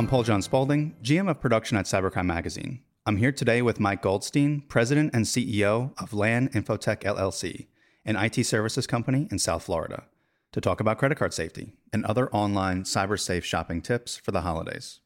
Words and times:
I'm 0.00 0.06
Paul 0.06 0.22
John 0.22 0.40
Spaulding, 0.40 0.96
GM 1.02 1.30
of 1.30 1.42
production 1.42 1.76
at 1.76 1.84
Cybercrime 1.84 2.24
Magazine. 2.24 2.80
I'm 3.04 3.18
here 3.18 3.32
today 3.32 3.60
with 3.60 3.78
Mike 3.78 4.00
Goldstein, 4.00 4.62
President 4.62 5.10
and 5.12 5.26
CEO 5.26 5.92
of 6.00 6.14
LAN 6.14 6.48
Infotech 6.54 7.02
LLC, 7.02 7.66
an 8.06 8.16
IT 8.16 8.46
services 8.46 8.86
company 8.86 9.28
in 9.30 9.38
South 9.38 9.64
Florida, 9.64 10.04
to 10.52 10.60
talk 10.62 10.80
about 10.80 10.96
credit 10.96 11.18
card 11.18 11.34
safety 11.34 11.74
and 11.92 12.06
other 12.06 12.30
online 12.30 12.84
cyber 12.84 13.20
safe 13.20 13.44
shopping 13.44 13.82
tips 13.82 14.16
for 14.16 14.30
the 14.30 14.40
holidays. 14.40 15.00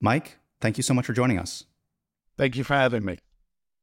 Mike, 0.00 0.38
thank 0.60 0.76
you 0.76 0.84
so 0.84 0.94
much 0.94 1.06
for 1.06 1.12
joining 1.12 1.40
us. 1.40 1.64
Thank 2.38 2.54
you 2.54 2.62
for 2.62 2.74
having 2.74 3.04
me. 3.04 3.18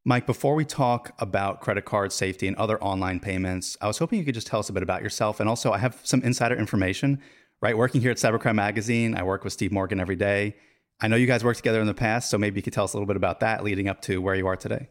Mike, 0.05 0.25
before 0.25 0.55
we 0.55 0.63
talk 0.63 1.13
about 1.19 1.59
credit 1.59 1.83
card 1.83 2.13
safety 2.13 2.47
and 2.47 2.55
other 2.55 2.81
online 2.81 3.19
payments, 3.19 3.75
I 3.81 3.87
was 3.87 3.97
hoping 3.97 4.17
you 4.17 4.23
could 4.23 4.33
just 4.33 4.47
tell 4.47 4.61
us 4.61 4.69
a 4.69 4.73
bit 4.73 4.83
about 4.83 5.03
yourself. 5.03 5.41
And 5.41 5.49
also, 5.49 5.73
I 5.73 5.79
have 5.79 5.99
some 6.03 6.21
insider 6.21 6.55
information, 6.55 7.21
right? 7.63 7.77
Working 7.77 8.01
here 8.01 8.11
at 8.11 8.17
Cybercrime 8.17 8.55
Magazine, 8.55 9.15
I 9.15 9.23
work 9.23 9.45
with 9.45 9.53
Steve 9.53 9.71
Morgan 9.71 10.01
every 10.01 10.17
day. 10.17 10.57
I 10.99 11.07
know 11.07 11.15
you 11.15 11.25
guys 11.25 11.45
worked 11.45 11.59
together 11.59 11.79
in 11.79 11.87
the 11.87 11.93
past, 11.93 12.29
so 12.29 12.37
maybe 12.37 12.57
you 12.57 12.61
could 12.61 12.73
tell 12.73 12.83
us 12.83 12.91
a 12.91 12.97
little 12.97 13.07
bit 13.07 13.15
about 13.15 13.39
that 13.39 13.63
leading 13.63 13.87
up 13.87 14.01
to 14.01 14.17
where 14.21 14.35
you 14.35 14.45
are 14.47 14.57
today. 14.57 14.89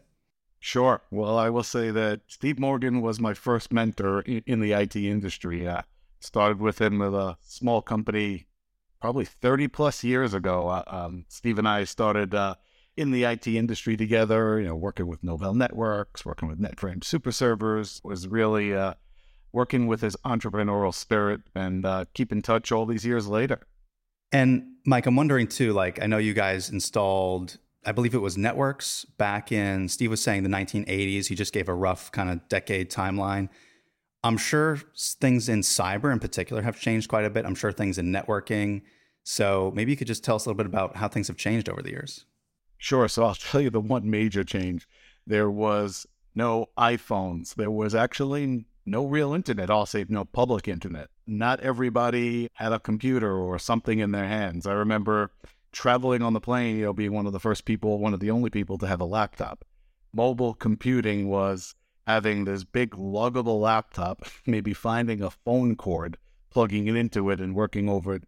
Sure. 0.59 1.03
Well, 1.11 1.37
I 1.37 1.51
will 1.51 1.63
say 1.63 1.91
that 1.91 2.21
Steve 2.25 2.57
Morgan 2.57 3.01
was 3.01 3.19
my 3.19 3.35
first 3.35 3.71
mentor 3.71 4.21
in, 4.21 4.59
the 4.59 4.73
IT 4.73 4.95
industry. 4.95 5.69
I 5.69 5.83
started 6.19 6.59
with 6.59 6.81
him 6.81 6.97
with 6.97 7.13
a 7.13 7.37
small 7.41 7.83
company 7.83 8.47
probably 8.99 9.25
30 9.25 9.67
plus 9.67 10.03
years 10.03 10.33
ago. 10.33 10.67
Uh, 10.67 10.83
um, 10.87 11.25
Steve 11.27 11.59
and 11.59 11.67
I 11.67 11.83
started 11.83 12.33
uh, 12.33 12.55
in 12.97 13.11
the 13.11 13.25
IT 13.25 13.45
industry 13.45 13.95
together, 13.95 14.59
you 14.59 14.65
know, 14.65 14.75
working 14.75 15.05
with 15.05 15.21
Novell 15.21 15.55
Networks, 15.55 16.25
working 16.25 16.47
with 16.47 16.59
NetFrame 16.59 17.03
Super 17.03 17.31
Servers, 17.31 18.01
was 18.03 18.27
really 18.27 18.73
uh, 18.73 18.95
working 19.53 19.87
with 19.87 20.01
his 20.01 20.17
entrepreneurial 20.25 20.93
spirit 20.93 21.41
and 21.55 21.85
uh, 21.85 22.05
keep 22.13 22.31
in 22.31 22.41
touch 22.41 22.71
all 22.71 22.85
these 22.85 23.05
years 23.05 23.27
later. 23.27 23.59
And 24.31 24.63
Mike, 24.85 25.05
I'm 25.05 25.15
wondering 25.15 25.47
too, 25.47 25.73
like, 25.73 26.01
I 26.01 26.07
know 26.07 26.17
you 26.17 26.33
guys 26.33 26.69
installed, 26.69 27.59
I 27.85 27.91
believe 27.91 28.15
it 28.15 28.19
was 28.19 28.35
networks 28.35 29.05
back 29.17 29.51
in, 29.51 29.87
Steve 29.87 30.09
was 30.09 30.21
saying 30.21 30.41
the 30.41 30.49
1980s. 30.49 31.27
He 31.27 31.35
just 31.35 31.53
gave 31.53 31.69
a 31.69 31.73
rough 31.73 32.11
kind 32.11 32.31
of 32.31 32.47
decade 32.49 32.89
timeline. 32.89 33.47
I'm 34.23 34.37
sure 34.37 34.79
things 34.97 35.47
in 35.49 35.61
cyber 35.61 36.11
in 36.11 36.19
particular 36.19 36.63
have 36.63 36.79
changed 36.79 37.09
quite 37.09 37.25
a 37.25 37.29
bit. 37.29 37.45
I'm 37.45 37.55
sure 37.55 37.71
things 37.71 37.97
in 37.97 38.11
networking. 38.11 38.81
So 39.23 39.71
maybe 39.75 39.91
you 39.91 39.97
could 39.97 40.07
just 40.07 40.23
tell 40.23 40.35
us 40.35 40.45
a 40.45 40.49
little 40.49 40.57
bit 40.57 40.65
about 40.65 40.95
how 40.95 41.07
things 41.07 41.27
have 41.27 41.37
changed 41.37 41.69
over 41.69 41.81
the 41.81 41.91
years. 41.91 42.25
Sure. 42.77 43.07
So 43.07 43.23
I'll 43.23 43.35
tell 43.51 43.61
you 43.61 43.69
the 43.69 43.79
one 43.79 44.09
major 44.09 44.43
change. 44.43 44.87
There 45.27 45.51
was 45.51 46.07
no 46.33 46.69
iPhones. 46.77 47.55
There 47.55 47.71
was 47.71 47.93
actually 47.93 48.65
no 48.85 49.05
real 49.05 49.33
internet, 49.33 49.69
all 49.69 49.85
save 49.85 50.09
no 50.09 50.25
public 50.25 50.67
internet. 50.67 51.09
Not 51.25 51.59
everybody 51.61 52.49
had 52.53 52.73
a 52.73 52.79
computer 52.79 53.35
or 53.35 53.57
something 53.59 53.99
in 53.99 54.11
their 54.11 54.27
hands. 54.27 54.67
I 54.67 54.73
remember 54.73 55.31
traveling 55.71 56.21
on 56.21 56.33
the 56.33 56.41
plane, 56.41 56.77
you 56.77 56.85
know, 56.85 56.93
being 56.93 57.13
one 57.13 57.25
of 57.25 57.33
the 57.33 57.39
first 57.39 57.65
people, 57.65 57.99
one 57.99 58.13
of 58.13 58.19
the 58.19 58.31
only 58.31 58.49
people 58.49 58.77
to 58.77 58.87
have 58.87 59.01
a 59.01 59.05
laptop. 59.05 59.65
Mobile 60.13 60.53
computing 60.53 61.27
was 61.27 61.75
having 62.05 62.45
this 62.45 62.63
big 62.63 62.91
luggable 62.91 63.59
laptop, 63.59 64.23
maybe 64.45 64.73
finding 64.73 65.21
a 65.21 65.31
phone 65.31 65.75
cord, 65.75 66.17
plugging 66.49 66.87
it 66.87 66.95
into 66.95 67.29
it, 67.29 67.39
and 67.39 67.55
working 67.55 67.89
over 67.89 68.19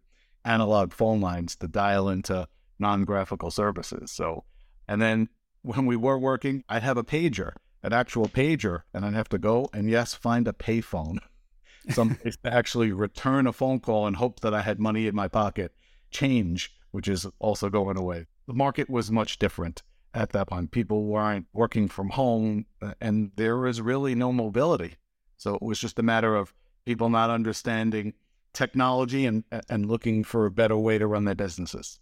analog 0.44 0.92
phone 0.92 1.20
lines 1.20 1.56
to 1.56 1.68
dial 1.68 2.08
into 2.08 2.48
non-graphical 2.78 3.50
services. 3.50 4.10
So, 4.10 4.44
and 4.88 5.00
then 5.00 5.28
when 5.62 5.86
we 5.86 5.96
were 5.96 6.18
working, 6.18 6.64
I'd 6.68 6.82
have 6.82 6.96
a 6.96 7.04
pager, 7.04 7.52
an 7.86 7.92
actual 7.92 8.26
pager, 8.26 8.82
and 8.92 9.04
I'd 9.04 9.14
have 9.14 9.28
to 9.28 9.38
go 9.38 9.70
and 9.72 9.88
yes, 9.88 10.12
find 10.12 10.48
a 10.48 10.52
payphone, 10.52 11.18
someplace 11.88 12.36
to 12.42 12.52
actually 12.52 12.90
return 12.90 13.46
a 13.46 13.52
phone 13.52 13.78
call 13.78 14.08
and 14.08 14.16
hope 14.16 14.40
that 14.40 14.52
I 14.52 14.62
had 14.62 14.80
money 14.80 15.06
in 15.06 15.14
my 15.14 15.28
pocket, 15.28 15.72
change, 16.10 16.74
which 16.90 17.06
is 17.06 17.26
also 17.38 17.70
going 17.70 17.96
away. 17.96 18.26
The 18.48 18.54
market 18.54 18.90
was 18.90 19.12
much 19.12 19.38
different 19.38 19.84
at 20.12 20.30
that 20.30 20.48
point. 20.48 20.72
People 20.72 21.04
weren't 21.04 21.46
working 21.52 21.86
from 21.86 22.10
home, 22.10 22.66
uh, 22.82 22.94
and 23.00 23.30
there 23.36 23.56
was 23.56 23.80
really 23.80 24.16
no 24.16 24.32
mobility. 24.32 24.96
So 25.36 25.54
it 25.54 25.62
was 25.62 25.78
just 25.78 25.98
a 26.00 26.02
matter 26.02 26.34
of 26.34 26.52
people 26.84 27.08
not 27.08 27.30
understanding 27.30 28.14
technology 28.52 29.26
and 29.26 29.44
and 29.68 29.86
looking 29.86 30.24
for 30.24 30.46
a 30.46 30.50
better 30.50 30.76
way 30.76 30.98
to 30.98 31.06
run 31.06 31.24
their 31.24 31.34
businesses. 31.36 32.00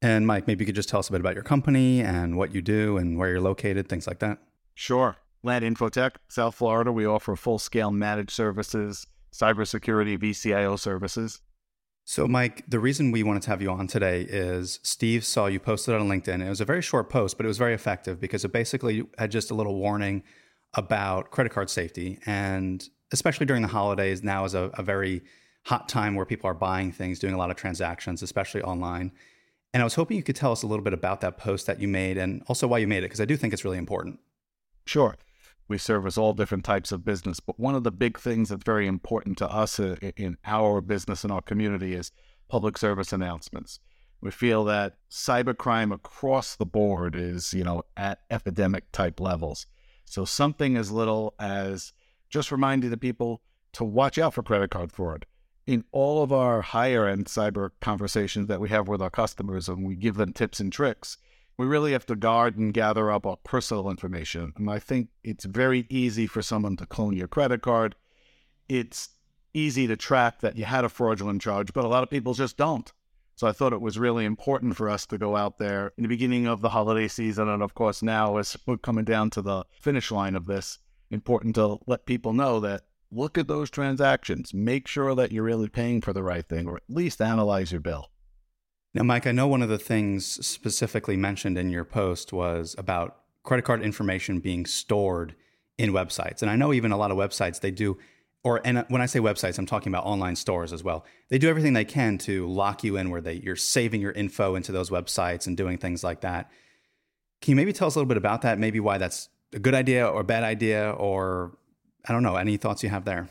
And 0.00 0.26
Mike, 0.26 0.48
maybe 0.48 0.62
you 0.62 0.66
could 0.66 0.74
just 0.74 0.88
tell 0.88 0.98
us 0.98 1.08
a 1.08 1.12
bit 1.12 1.20
about 1.20 1.34
your 1.34 1.44
company 1.44 2.00
and 2.00 2.36
what 2.36 2.52
you 2.52 2.60
do 2.60 2.96
and 2.96 3.16
where 3.16 3.28
you're 3.28 3.40
located, 3.40 3.88
things 3.88 4.08
like 4.08 4.18
that. 4.18 4.38
Sure. 4.74 5.16
LAN 5.42 5.62
Infotech, 5.62 6.16
South 6.28 6.54
Florida. 6.54 6.92
We 6.92 7.04
offer 7.04 7.36
full 7.36 7.58
scale 7.58 7.90
managed 7.90 8.30
services, 8.30 9.06
cybersecurity, 9.32 10.18
VCIO 10.18 10.78
services. 10.78 11.40
So, 12.04 12.26
Mike, 12.26 12.64
the 12.68 12.80
reason 12.80 13.12
we 13.12 13.22
wanted 13.22 13.42
to 13.42 13.50
have 13.50 13.62
you 13.62 13.70
on 13.70 13.86
today 13.86 14.22
is 14.22 14.80
Steve 14.82 15.24
saw 15.24 15.46
you 15.46 15.60
posted 15.60 15.94
on 15.94 16.08
LinkedIn. 16.08 16.44
It 16.44 16.48
was 16.48 16.60
a 16.60 16.64
very 16.64 16.82
short 16.82 17.08
post, 17.08 17.36
but 17.36 17.46
it 17.46 17.48
was 17.48 17.58
very 17.58 17.74
effective 17.74 18.20
because 18.20 18.44
it 18.44 18.52
basically 18.52 19.04
had 19.18 19.30
just 19.30 19.50
a 19.50 19.54
little 19.54 19.76
warning 19.76 20.24
about 20.74 21.30
credit 21.30 21.50
card 21.50 21.70
safety. 21.70 22.18
And 22.26 22.86
especially 23.12 23.46
during 23.46 23.62
the 23.62 23.68
holidays, 23.68 24.22
now 24.22 24.44
is 24.44 24.54
a, 24.54 24.70
a 24.74 24.82
very 24.82 25.22
hot 25.64 25.88
time 25.88 26.16
where 26.16 26.26
people 26.26 26.50
are 26.50 26.54
buying 26.54 26.90
things, 26.90 27.20
doing 27.20 27.34
a 27.34 27.38
lot 27.38 27.50
of 27.50 27.56
transactions, 27.56 28.22
especially 28.22 28.62
online. 28.62 29.12
And 29.72 29.80
I 29.80 29.84
was 29.84 29.94
hoping 29.94 30.16
you 30.16 30.22
could 30.24 30.36
tell 30.36 30.52
us 30.52 30.64
a 30.64 30.66
little 30.66 30.82
bit 30.82 30.92
about 30.92 31.20
that 31.20 31.38
post 31.38 31.66
that 31.66 31.80
you 31.80 31.86
made 31.86 32.18
and 32.18 32.42
also 32.48 32.66
why 32.66 32.78
you 32.78 32.88
made 32.88 32.98
it, 32.98 33.02
because 33.02 33.20
I 33.20 33.26
do 33.26 33.36
think 33.36 33.52
it's 33.52 33.64
really 33.64 33.78
important. 33.78 34.18
Sure. 34.84 35.16
We 35.68 35.78
service 35.78 36.18
all 36.18 36.32
different 36.34 36.64
types 36.64 36.92
of 36.92 37.04
business, 37.04 37.40
but 37.40 37.58
one 37.58 37.74
of 37.74 37.84
the 37.84 37.90
big 37.90 38.18
things 38.18 38.50
that's 38.50 38.64
very 38.64 38.86
important 38.86 39.38
to 39.38 39.50
us 39.50 39.80
uh, 39.80 39.96
in 40.16 40.36
our 40.44 40.80
business 40.80 41.24
and 41.24 41.32
our 41.32 41.40
community 41.40 41.94
is 41.94 42.12
public 42.48 42.76
service 42.76 43.12
announcements. 43.12 43.80
We 44.20 44.30
feel 44.30 44.64
that 44.64 44.98
cybercrime 45.10 45.92
across 45.92 46.54
the 46.56 46.66
board 46.66 47.16
is, 47.16 47.54
you 47.54 47.64
know, 47.64 47.82
at 47.96 48.20
epidemic 48.30 48.92
type 48.92 49.18
levels. 49.18 49.66
So 50.04 50.24
something 50.24 50.76
as 50.76 50.90
little 50.90 51.34
as 51.38 51.92
just 52.28 52.52
reminding 52.52 52.90
the 52.90 52.96
people 52.96 53.42
to 53.72 53.84
watch 53.84 54.18
out 54.18 54.34
for 54.34 54.42
credit 54.42 54.70
card 54.70 54.92
fraud 54.92 55.26
in 55.66 55.84
all 55.92 56.22
of 56.22 56.32
our 56.32 56.60
higher 56.60 57.06
end 57.06 57.26
cyber 57.26 57.70
conversations 57.80 58.48
that 58.48 58.60
we 58.60 58.68
have 58.68 58.88
with 58.88 59.00
our 59.00 59.10
customers 59.10 59.68
and 59.68 59.86
we 59.86 59.94
give 59.94 60.16
them 60.16 60.32
tips 60.32 60.60
and 60.60 60.72
tricks, 60.72 61.18
we 61.62 61.68
really 61.68 61.92
have 61.92 62.06
to 62.06 62.16
guard 62.16 62.56
and 62.56 62.74
gather 62.74 63.12
up 63.12 63.24
our 63.24 63.36
personal 63.44 63.88
information. 63.88 64.52
And 64.56 64.68
I 64.68 64.80
think 64.80 65.10
it's 65.22 65.44
very 65.44 65.86
easy 65.88 66.26
for 66.26 66.42
someone 66.42 66.76
to 66.78 66.86
clone 66.86 67.16
your 67.16 67.28
credit 67.28 67.62
card. 67.62 67.94
It's 68.68 69.10
easy 69.54 69.86
to 69.86 69.96
track 69.96 70.40
that 70.40 70.56
you 70.56 70.64
had 70.64 70.84
a 70.84 70.88
fraudulent 70.88 71.40
charge, 71.40 71.72
but 71.72 71.84
a 71.84 71.88
lot 71.88 72.02
of 72.02 72.10
people 72.10 72.34
just 72.34 72.56
don't. 72.56 72.92
So 73.36 73.46
I 73.46 73.52
thought 73.52 73.72
it 73.72 73.80
was 73.80 73.96
really 73.96 74.24
important 74.24 74.76
for 74.76 74.90
us 74.90 75.06
to 75.06 75.18
go 75.18 75.36
out 75.36 75.58
there 75.58 75.92
in 75.96 76.02
the 76.02 76.08
beginning 76.08 76.48
of 76.48 76.62
the 76.62 76.70
holiday 76.70 77.06
season. 77.06 77.48
And 77.48 77.62
of 77.62 77.74
course, 77.74 78.02
now 78.02 78.38
as 78.38 78.56
we're 78.66 78.76
coming 78.76 79.04
down 79.04 79.30
to 79.30 79.42
the 79.42 79.64
finish 79.70 80.10
line 80.10 80.34
of 80.34 80.46
this, 80.46 80.80
important 81.12 81.54
to 81.54 81.78
let 81.86 82.06
people 82.06 82.32
know 82.32 82.58
that 82.58 82.82
look 83.12 83.38
at 83.38 83.46
those 83.46 83.70
transactions. 83.70 84.52
Make 84.52 84.88
sure 84.88 85.14
that 85.14 85.30
you're 85.30 85.44
really 85.44 85.68
paying 85.68 86.00
for 86.00 86.12
the 86.12 86.24
right 86.24 86.44
thing, 86.44 86.66
or 86.66 86.78
at 86.78 86.82
least 86.88 87.22
analyze 87.22 87.70
your 87.70 87.80
bill. 87.80 88.10
Now, 88.94 89.02
Mike, 89.02 89.26
I 89.26 89.32
know 89.32 89.48
one 89.48 89.62
of 89.62 89.70
the 89.70 89.78
things 89.78 90.26
specifically 90.46 91.16
mentioned 91.16 91.56
in 91.56 91.70
your 91.70 91.84
post 91.84 92.32
was 92.32 92.74
about 92.76 93.16
credit 93.42 93.62
card 93.62 93.82
information 93.82 94.38
being 94.38 94.66
stored 94.66 95.34
in 95.78 95.92
websites. 95.92 96.42
And 96.42 96.50
I 96.50 96.56
know 96.56 96.72
even 96.72 96.92
a 96.92 96.96
lot 96.96 97.10
of 97.10 97.16
websites, 97.16 97.60
they 97.60 97.70
do, 97.70 97.96
or 98.44 98.60
and 98.64 98.84
when 98.88 99.00
I 99.00 99.06
say 99.06 99.18
websites, 99.18 99.58
I'm 99.58 99.66
talking 99.66 99.92
about 99.92 100.04
online 100.04 100.36
stores 100.36 100.72
as 100.72 100.84
well. 100.84 101.06
They 101.30 101.38
do 101.38 101.48
everything 101.48 101.72
they 101.72 101.84
can 101.84 102.18
to 102.18 102.46
lock 102.46 102.84
you 102.84 102.96
in 102.96 103.10
where 103.10 103.20
they 103.20 103.34
you're 103.34 103.56
saving 103.56 104.00
your 104.00 104.12
info 104.12 104.54
into 104.56 104.72
those 104.72 104.90
websites 104.90 105.46
and 105.46 105.56
doing 105.56 105.78
things 105.78 106.04
like 106.04 106.20
that. 106.20 106.50
Can 107.40 107.52
you 107.52 107.56
maybe 107.56 107.72
tell 107.72 107.88
us 107.88 107.94
a 107.94 107.98
little 107.98 108.08
bit 108.08 108.18
about 108.18 108.42
that? 108.42 108.58
Maybe 108.58 108.78
why 108.78 108.98
that's 108.98 109.28
a 109.52 109.58
good 109.58 109.74
idea 109.74 110.06
or 110.06 110.20
a 110.20 110.24
bad 110.24 110.44
idea, 110.44 110.90
or 110.90 111.56
I 112.06 112.12
don't 112.12 112.22
know. 112.22 112.36
Any 112.36 112.56
thoughts 112.56 112.82
you 112.82 112.90
have 112.90 113.04
there? 113.04 113.28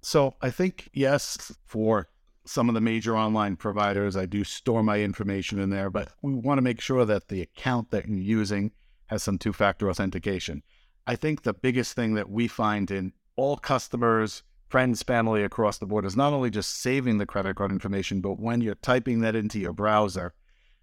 So 0.00 0.34
I 0.40 0.50
think, 0.50 0.90
yes, 0.92 1.52
for 1.64 2.08
some 2.46 2.68
of 2.68 2.74
the 2.74 2.80
major 2.80 3.16
online 3.16 3.56
providers, 3.56 4.16
I 4.16 4.26
do 4.26 4.44
store 4.44 4.82
my 4.82 5.00
information 5.00 5.58
in 5.58 5.70
there, 5.70 5.90
but 5.90 6.08
we 6.22 6.34
want 6.34 6.58
to 6.58 6.62
make 6.62 6.80
sure 6.80 7.04
that 7.04 7.28
the 7.28 7.42
account 7.42 7.90
that 7.90 8.08
you're 8.08 8.18
using 8.18 8.72
has 9.06 9.22
some 9.22 9.38
two 9.38 9.52
factor 9.52 9.90
authentication. 9.90 10.62
I 11.06 11.16
think 11.16 11.42
the 11.42 11.54
biggest 11.54 11.94
thing 11.94 12.14
that 12.14 12.30
we 12.30 12.48
find 12.48 12.90
in 12.90 13.12
all 13.36 13.56
customers, 13.56 14.42
friends, 14.68 15.02
family 15.02 15.44
across 15.44 15.78
the 15.78 15.86
board 15.86 16.04
is 16.04 16.16
not 16.16 16.32
only 16.32 16.50
just 16.50 16.80
saving 16.80 17.18
the 17.18 17.26
credit 17.26 17.56
card 17.56 17.70
information, 17.70 18.20
but 18.20 18.40
when 18.40 18.60
you're 18.60 18.74
typing 18.76 19.20
that 19.20 19.36
into 19.36 19.60
your 19.60 19.72
browser, 19.72 20.34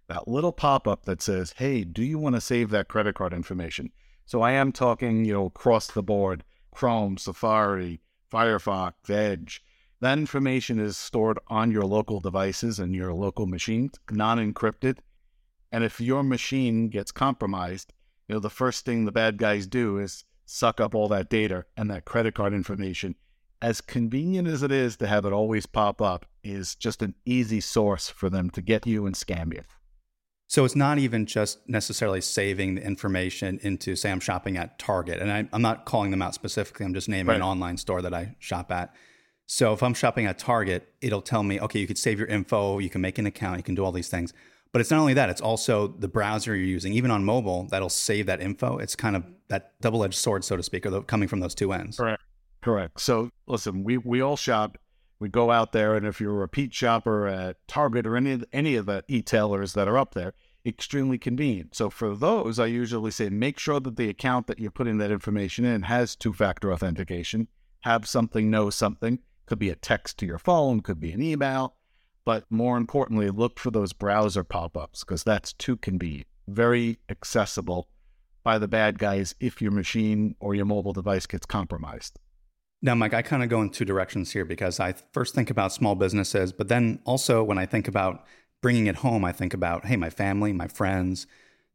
that 0.08 0.28
little 0.28 0.52
pop 0.52 0.88
up 0.88 1.06
that 1.06 1.22
says, 1.22 1.54
Hey, 1.58 1.84
do 1.84 2.04
you 2.04 2.20
want 2.20 2.36
to 2.36 2.42
save 2.42 2.70
that 2.70 2.88
credit 2.88 3.16
card 3.16 3.34
information? 3.34 3.92
So 4.26 4.42
I 4.42 4.52
am 4.52 4.72
talking, 4.72 5.26
you 5.26 5.34
know, 5.34 5.46
across 5.48 5.88
the 5.88 6.04
board 6.04 6.44
Chrome, 6.72 7.18
Safari, 7.18 8.02
Firefox, 8.32 8.94
Edge. 9.10 9.64
That 10.02 10.18
information 10.18 10.80
is 10.80 10.98
stored 10.98 11.40
on 11.48 11.72
your 11.72 11.86
local 11.86 12.20
devices 12.20 12.80
and 12.80 12.94
your 12.94 13.14
local 13.14 13.46
machines, 13.46 13.94
non 14.12 14.38
encrypted. 14.38 14.98
And 15.72 15.84
if 15.84 16.00
your 16.00 16.24
machine 16.24 16.90
gets 16.90 17.12
compromised, 17.12 17.94
you 18.28 18.36
know, 18.36 18.40
the 18.40 18.50
first 18.50 18.86
thing 18.86 19.06
the 19.06 19.12
bad 19.12 19.38
guys 19.38 19.66
do 19.66 19.98
is 19.98 20.26
suck 20.46 20.80
up 20.80 20.94
all 20.94 21.08
that 21.08 21.30
data 21.30 21.66
and 21.78 21.90
that 21.90 22.06
credit 22.06 22.36
card 22.36 22.54
information. 22.54 23.16
As 23.62 23.80
convenient 23.80 24.48
as 24.48 24.62
it 24.62 24.72
is 24.72 24.98
to 24.98 25.08
have 25.08 25.26
it 25.26 25.32
always 25.32 25.66
pop 25.66 26.02
up, 26.02 26.26
is 26.44 26.76
just 26.76 27.02
an 27.02 27.16
easy 27.26 27.62
source 27.62 28.10
for 28.10 28.30
them 28.30 28.50
to 28.52 28.62
get 28.62 28.86
you 28.86 29.06
and 29.06 29.16
scam 29.16 29.54
you. 29.54 29.62
So 30.48 30.66
it's 30.66 30.76
not 30.76 31.00
even 31.00 31.26
just 31.26 31.68
necessarily 31.68 32.22
saving 32.22 32.76
the 32.76 32.86
information 32.86 33.60
into, 33.64 33.96
say, 33.96 34.12
I'm 34.12 34.20
shopping 34.20 34.58
at 34.58 34.78
Target, 34.78 35.20
and 35.20 35.32
I, 35.32 35.48
am 35.52 35.62
not 35.62 35.86
calling 35.86 36.12
them 36.12 36.22
out 36.22 36.36
specifically. 36.36 36.86
I'm 36.86 36.94
just 36.94 37.10
naming 37.10 37.28
right. 37.28 37.36
an 37.38 37.42
online 37.42 37.78
store 37.78 38.02
that 38.02 38.14
I 38.14 38.36
shop 38.40 38.72
at. 38.72 38.94
So 39.54 39.72
if 39.72 39.84
I'm 39.84 39.94
shopping 39.94 40.26
at 40.26 40.40
Target, 40.40 40.92
it'll 41.00 41.22
tell 41.22 41.44
me, 41.44 41.60
okay, 41.60 41.80
you 41.80 41.86
could 41.86 42.00
save 42.00 42.18
your 42.18 42.28
info, 42.28 42.80
you 42.80 42.90
can 42.90 43.02
make 43.02 43.20
an 43.20 43.28
account, 43.28 43.58
you 43.58 43.64
can 43.64 43.76
do 43.76 43.86
all 43.86 43.92
these 43.92 44.10
things. 44.10 44.34
But 44.72 44.82
it's 44.82 44.90
not 44.90 45.00
only 45.00 45.14
that, 45.14 45.30
it's 45.30 45.42
also 45.42 45.90
the 45.90 46.08
browser 46.08 46.56
you're 46.56 46.66
using, 46.66 46.92
even 46.94 47.12
on 47.12 47.24
mobile, 47.24 47.68
that'll 47.70 47.90
save 47.90 48.26
that 48.26 48.42
info. 48.42 48.80
It's 48.80 48.96
kind 48.96 49.16
of 49.16 49.24
that 49.50 49.80
double 49.80 50.04
edged 50.04 50.16
sword, 50.16 50.44
so 50.44 50.58
to 50.58 50.64
speak, 50.64 50.88
coming 51.06 51.28
from 51.28 51.40
those 51.40 51.54
two 51.54 51.72
ends. 51.72 51.98
Correct. 51.98 52.24
Correct. 52.64 53.00
So 53.00 53.30
listen, 53.46 53.84
we, 53.84 54.00
we 54.00 54.22
all 54.22 54.36
shop 54.38 54.80
we 55.20 55.30
go 55.30 55.52
out 55.52 55.72
there, 55.72 55.96
and 55.96 56.08
if 56.08 56.20
you're 56.20 56.32
a 56.32 56.34
repeat 56.34 56.74
shopper 56.74 57.28
at 57.28 57.58
Target 57.68 58.08
or 58.08 58.18
any 58.18 58.32
of, 58.32 58.44
any 58.52 58.76
of 58.76 58.88
the 58.88 59.04
e-tailers 59.08 59.74
that 59.74 59.88
are 59.88 60.00
up 60.00 60.16
there, 60.16 60.34
extremely 60.66 61.20
convenient. 61.20 61.76
So 61.76 61.92
for 61.92 62.16
those, 62.16 62.58
I 62.58 62.66
usually 62.66 63.12
say 63.12 63.30
make 63.30 63.60
sure 63.60 63.80
that 63.80 63.98
the 63.98 64.10
account 64.10 64.48
that 64.48 64.58
you're 64.58 64.72
putting 64.72 64.98
that 64.98 65.12
information 65.12 65.64
in 65.64 65.84
has 65.84 66.16
two-factor 66.16 66.74
authentication. 66.74 67.50
Have 67.82 68.08
something 68.08 68.50
know 68.50 68.72
something. 68.72 69.20
Could 69.46 69.60
be 69.60 69.70
a 69.70 69.76
text 69.76 70.18
to 70.20 70.26
your 70.26 70.40
phone, 70.40 70.82
could 70.82 71.00
be 71.00 71.12
an 71.12 71.22
email, 71.22 71.76
but 72.26 72.46
more 72.50 72.78
importantly, 72.78 73.30
look 73.30 73.60
for 73.60 73.72
those 73.72 73.94
browser 73.94 74.44
pop-ups 74.44 75.04
because 75.04 75.24
that's 75.24 75.54
too 75.54 75.78
can 75.78 75.98
be 75.98 76.26
Very 76.48 77.00
accessible 77.10 77.88
by 78.44 78.58
the 78.58 78.68
bad 78.68 79.00
guys 79.00 79.34
if 79.40 79.62
your 79.62 79.72
machine 79.72 80.36
or 80.40 80.54
your 80.54 80.66
mobile 80.66 80.94
device 80.94 81.26
gets 81.26 81.46
compromised. 81.46 82.20
Now, 82.82 82.96
Mike, 82.96 83.14
I 83.14 83.22
kind 83.22 83.44
of 83.44 83.50
go 83.50 83.62
in 83.62 83.70
two 83.70 83.86
directions 83.86 84.32
here 84.32 84.44
because 84.44 84.80
I 84.80 84.94
first 85.14 85.34
think 85.34 85.50
about 85.50 85.72
small 85.72 85.96
businesses, 85.96 86.52
but 86.52 86.68
then 86.68 87.00
also 87.06 87.42
when 87.42 87.58
I 87.58 87.66
think 87.66 87.88
about 87.88 88.26
bringing 88.62 88.88
it 88.88 88.98
home, 88.98 89.24
I 89.24 89.32
think 89.32 89.54
about, 89.54 89.86
hey, 89.86 89.96
my 89.96 90.10
family, 90.10 90.52
my 90.52 90.68
friends, 90.68 91.26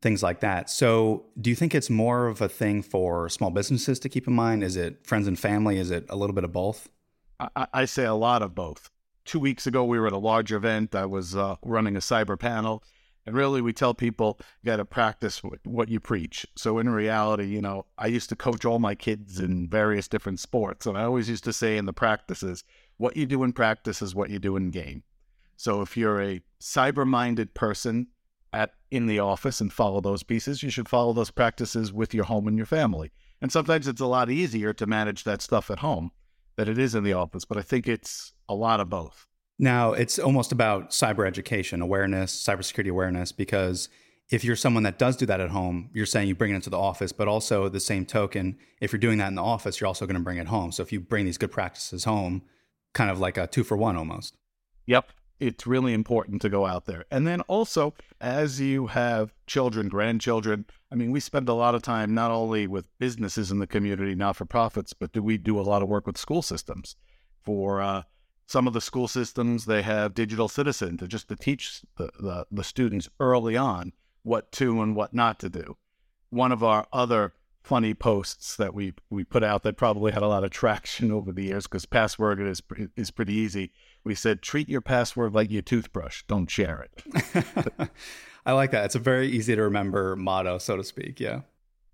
things 0.03 0.23
like 0.23 0.41
that. 0.41 0.69
So, 0.69 1.25
do 1.41 1.49
you 1.49 1.57
think 1.57 1.75
it's 1.75 1.89
more 1.89 2.27
of 2.27 2.43
a 2.43 2.49
thing 2.49 2.83
for 2.83 3.31
small 3.31 3.51
businesses 3.51 3.99
to 4.01 4.09
keep 4.11 4.29
in 4.29 4.35
mind? 4.35 4.63
Is 4.63 4.77
it 4.77 5.07
friends 5.07 5.27
and 5.27 5.39
family? 5.39 5.79
Is 5.79 5.91
it 5.91 6.05
a 6.11 6.17
little 6.17 6.35
bit 6.35 6.45
of 6.45 6.53
both? 6.53 6.91
I, 7.41 7.67
I 7.73 7.85
say 7.85 8.05
a 8.05 8.15
lot 8.15 8.43
of 8.43 8.55
both. 8.55 8.91
Two 9.25 9.41
weeks 9.41 9.67
ago, 9.67 9.85
we 9.85 9.99
were 9.99 10.07
at 10.07 10.13
a 10.13 10.19
large 10.19 10.53
event. 10.53 10.95
I 10.95 11.07
was 11.07 11.37
uh, 11.37 11.57
running 11.63 11.97
a 11.97 12.01
cyber 12.01 12.39
panel, 12.39 12.83
and 13.27 13.37
really, 13.37 13.61
we 13.61 13.75
tell 13.75 13.93
people 13.93 14.39
you 14.63 14.67
got 14.71 14.77
to 14.77 14.87
practice 14.87 15.43
what 15.65 15.89
you 15.91 16.01
preach. 16.01 16.47
So, 16.57 16.79
in 16.79 16.89
reality, 16.89 17.45
you 17.45 17.61
know, 17.61 17.85
I 17.99 18.07
used 18.07 18.31
to 18.31 18.37
coach 18.37 18.65
all 18.65 18.79
my 18.79 18.95
kids 18.95 19.39
in 19.39 19.69
various 19.69 20.09
different 20.09 20.41
sports. 20.41 20.87
And 20.87 20.97
I 20.97 21.05
always 21.05 21.29
used 21.29 21.45
to 21.45 21.53
say 21.53 21.77
in 21.77 21.85
the 21.85 21.93
practices, 21.93 22.65
what 22.97 23.17
you 23.17 23.27
do 23.27 23.45
in 23.45 23.53
practice 23.53 24.01
is 24.01 24.15
what 24.15 24.31
you 24.31 24.39
do 24.39 24.57
in 24.57 24.71
game. 24.71 25.03
So, 25.57 25.83
if 25.83 25.95
you're 25.95 26.23
a 26.23 26.41
cyber 26.59 27.07
minded 27.07 27.53
person 27.53 28.07
at 28.55 28.73
in 28.91 29.07
the 29.07 29.19
office 29.19 29.61
and 29.61 29.71
follow 29.71 30.01
those 30.01 30.23
pieces, 30.23 30.63
you 30.63 30.71
should 30.71 30.89
follow 30.89 31.13
those 31.13 31.31
practices 31.31 31.93
with 31.93 32.15
your 32.15 32.25
home 32.25 32.49
and 32.49 32.57
your 32.57 32.67
family. 32.67 33.13
And 33.43 33.53
sometimes 33.53 33.87
it's 33.87 34.01
a 34.01 34.07
lot 34.07 34.31
easier 34.31 34.73
to 34.73 34.87
manage 34.87 35.25
that 35.25 35.43
stuff 35.43 35.71
at 35.71 35.81
home 35.81 36.13
than 36.59 36.69
it 36.69 36.77
is 36.77 36.95
in 36.95 37.05
the 37.05 37.15
office. 37.15 37.45
But 37.45 37.57
I 37.57 37.63
think 37.63 37.89
it's 37.89 38.33
a 38.49 38.55
lot 38.55 38.81
of 38.81 38.91
both. 38.91 39.27
Now, 39.61 39.93
it's 39.93 40.19
almost 40.19 40.53
about 40.53 40.91
cyber 40.91 41.27
education, 41.27 41.81
awareness, 41.81 42.35
cybersecurity 42.45 42.91
awareness, 42.91 43.33
because 43.33 43.89
if 44.31 44.45
you're 44.45 44.57
someone 44.57 44.83
that 44.83 44.99
does 44.99 45.17
do 45.17 45.25
that 45.27 45.41
at 45.41 45.51
home, 45.51 45.89
you're 45.95 46.05
saying 46.05 46.29
you 46.29 46.35
bring 46.35 46.53
it 46.53 46.57
into 46.57 46.69
the 46.69 46.79
office, 46.79 47.13
but 47.13 47.29
also 47.29 47.69
the 47.69 47.81
same 47.81 48.05
token, 48.05 48.59
if 48.81 48.93
you're 48.93 49.01
doing 49.01 49.19
that 49.19 49.29
in 49.29 49.37
the 49.37 49.43
office, 49.43 49.81
you're 49.81 49.89
also 49.89 50.05
going 50.05 50.19
to 50.19 50.23
bring 50.23 50.37
it 50.37 50.49
home. 50.49 50.71
So 50.71 50.83
if 50.83 50.93
you 50.93 51.01
bring 51.01 51.25
these 51.25 51.39
good 51.39 51.53
practices 51.53 52.05
home, 52.05 52.43
kind 52.93 53.11
of 53.11 53.19
like 53.21 53.37
a 53.37 53.47
two 53.47 53.65
for 53.65 53.77
one 53.77 53.97
almost. 53.97 54.37
Yep. 54.87 55.11
It's 55.41 55.67
really 55.67 55.95
important 55.95 56.43
to 56.43 56.49
go 56.49 56.67
out 56.67 56.87
there. 56.87 57.05
And 57.11 57.27
then 57.27 57.43
also, 57.43 57.95
as 58.21 58.61
you 58.61 58.89
have 58.89 59.33
children, 59.47 59.89
grandchildren, 59.89 60.67
I 60.91 60.97
mean, 60.97 61.13
we 61.13 61.21
spend 61.21 61.49
a 61.49 61.55
lot 61.55 61.75
of 61.75 61.83
time 61.83 62.15
not 62.15 62.31
only 62.31 62.67
with 62.67 62.89
businesses 62.99 63.51
in 63.51 63.59
the 63.59 63.67
community, 63.67 64.15
not 64.15 64.37
for 64.37 64.45
profits, 64.45 64.93
but 64.93 65.13
do 65.13 65.23
we 65.23 65.39
do 65.39 65.59
a 65.59 65.63
lot 65.63 65.83
of 65.83 65.89
work 65.89 66.07
with 66.07 66.19
school 66.19 66.43
systems 66.43 66.97
for, 67.43 67.81
uh, 67.81 68.03
some 68.47 68.67
of 68.67 68.73
the 68.73 68.81
school 68.81 69.07
systems 69.07 69.67
they 69.67 69.83
have 69.83 70.15
digital 70.15 70.49
citizen 70.49 70.97
to 70.97 71.07
just 71.07 71.29
to 71.29 71.37
teach 71.37 71.83
the, 71.97 72.11
the, 72.19 72.47
the, 72.51 72.65
students 72.65 73.07
early 73.21 73.59
on 73.59 73.93
what 74.23 74.51
to 74.53 74.81
and 74.81 74.97
what 74.97 75.13
not 75.13 75.39
to 75.39 75.51
do 75.51 75.77
one 76.31 76.53
of 76.53 76.63
our 76.63 76.87
other 76.93 77.33
funny 77.63 77.95
posts 77.95 78.57
that 78.57 78.73
we 78.73 78.95
we 79.11 79.25
put 79.25 79.43
out 79.43 79.63
that 79.63 79.77
probably 79.77 80.13
had 80.13 80.23
a 80.23 80.29
lot 80.29 80.45
of 80.45 80.51
traction 80.51 81.11
over 81.13 81.33
the 81.33 81.45
years 81.45 81.67
because 81.67 81.87
password 81.87 82.41
is 82.41 82.63
is 82.97 83.11
pretty 83.11 83.35
easy. 83.35 83.73
We 84.05 84.15
said 84.15 84.43
treat 84.43 84.69
your 84.69 84.81
password 84.81 85.35
like 85.35 85.51
your 85.51 85.63
toothbrush. 85.63 86.23
Don't 86.29 86.51
share 86.51 86.87
it. 86.87 87.91
I 88.47 88.53
like 88.53 88.71
that. 88.71 88.87
It's 88.87 88.95
a 88.95 89.01
very 89.01 89.29
easy 89.29 89.55
to 89.55 89.63
remember 89.63 90.17
motto 90.17 90.59
so 90.59 90.77
to 90.77 90.85
speak 90.85 91.21
yeah. 91.21 91.43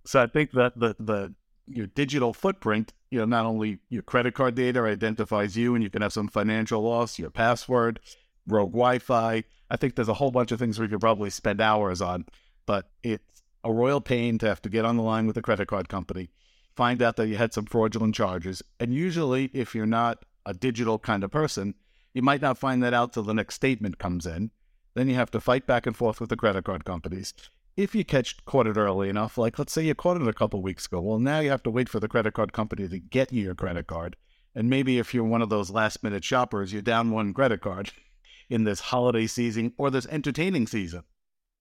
So 0.06 0.22
i 0.22 0.26
think 0.26 0.52
that 0.52 0.78
the 0.78 0.94
the 0.98 1.34
your 1.66 1.86
digital 1.86 2.32
footprint, 2.32 2.92
you 3.10 3.18
know, 3.18 3.24
not 3.24 3.46
only 3.46 3.78
your 3.88 4.02
credit 4.02 4.34
card 4.34 4.54
data 4.54 4.82
identifies 4.82 5.56
you 5.56 5.74
and 5.74 5.82
you 5.82 5.90
can 5.90 6.02
have 6.02 6.12
some 6.12 6.28
financial 6.28 6.82
loss, 6.82 7.18
your 7.18 7.30
password, 7.30 8.00
rogue 8.46 8.72
Wi-Fi. 8.72 9.44
I 9.70 9.76
think 9.76 9.94
there's 9.94 10.08
a 10.08 10.14
whole 10.14 10.30
bunch 10.30 10.52
of 10.52 10.58
things 10.58 10.78
we 10.78 10.88
could 10.88 11.00
probably 11.00 11.30
spend 11.30 11.60
hours 11.60 12.02
on, 12.02 12.26
but 12.66 12.90
it's 13.02 13.33
a 13.64 13.72
royal 13.72 14.00
pain 14.00 14.38
to 14.38 14.46
have 14.46 14.62
to 14.62 14.68
get 14.68 14.84
on 14.84 14.96
the 14.96 15.02
line 15.02 15.26
with 15.26 15.36
a 15.36 15.42
credit 15.42 15.68
card 15.68 15.88
company, 15.88 16.30
find 16.76 17.02
out 17.02 17.16
that 17.16 17.28
you 17.28 17.36
had 17.36 17.52
some 17.52 17.66
fraudulent 17.66 18.14
charges. 18.14 18.62
And 18.78 18.94
usually 18.94 19.50
if 19.52 19.74
you're 19.74 19.86
not 19.86 20.24
a 20.46 20.54
digital 20.54 20.98
kind 20.98 21.24
of 21.24 21.30
person, 21.30 21.74
you 22.12 22.22
might 22.22 22.42
not 22.42 22.58
find 22.58 22.82
that 22.82 22.94
out 22.94 23.12
till 23.12 23.22
the 23.22 23.34
next 23.34 23.54
statement 23.54 23.98
comes 23.98 24.26
in. 24.26 24.50
Then 24.94 25.08
you 25.08 25.16
have 25.16 25.30
to 25.32 25.40
fight 25.40 25.66
back 25.66 25.86
and 25.86 25.96
forth 25.96 26.20
with 26.20 26.30
the 26.30 26.36
credit 26.36 26.64
card 26.64 26.84
companies 26.84 27.34
if 27.76 27.94
you 27.94 28.04
catch 28.04 28.44
caught 28.44 28.66
it 28.66 28.76
early 28.76 29.08
enough, 29.08 29.36
like 29.36 29.58
let's 29.58 29.72
say 29.72 29.84
you 29.84 29.94
caught 29.94 30.20
it 30.20 30.28
a 30.28 30.32
couple 30.32 30.62
weeks 30.62 30.86
ago, 30.86 31.00
well, 31.00 31.18
now 31.18 31.40
you 31.40 31.50
have 31.50 31.62
to 31.64 31.70
wait 31.70 31.88
for 31.88 32.00
the 32.00 32.08
credit 32.08 32.34
card 32.34 32.52
company 32.52 32.88
to 32.88 32.98
get 32.98 33.32
you 33.32 33.42
your 33.42 33.54
credit 33.54 33.86
card. 33.86 34.16
And 34.54 34.70
maybe 34.70 34.98
if 34.98 35.12
you're 35.12 35.24
one 35.24 35.42
of 35.42 35.48
those 35.48 35.70
last 35.70 36.02
minute 36.02 36.22
shoppers, 36.22 36.72
you're 36.72 36.82
down 36.82 37.10
one 37.10 37.34
credit 37.34 37.60
card 37.60 37.92
in 38.48 38.64
this 38.64 38.80
holiday 38.80 39.26
season 39.26 39.72
or 39.76 39.90
this 39.90 40.06
entertaining 40.06 40.66
season. 40.66 41.02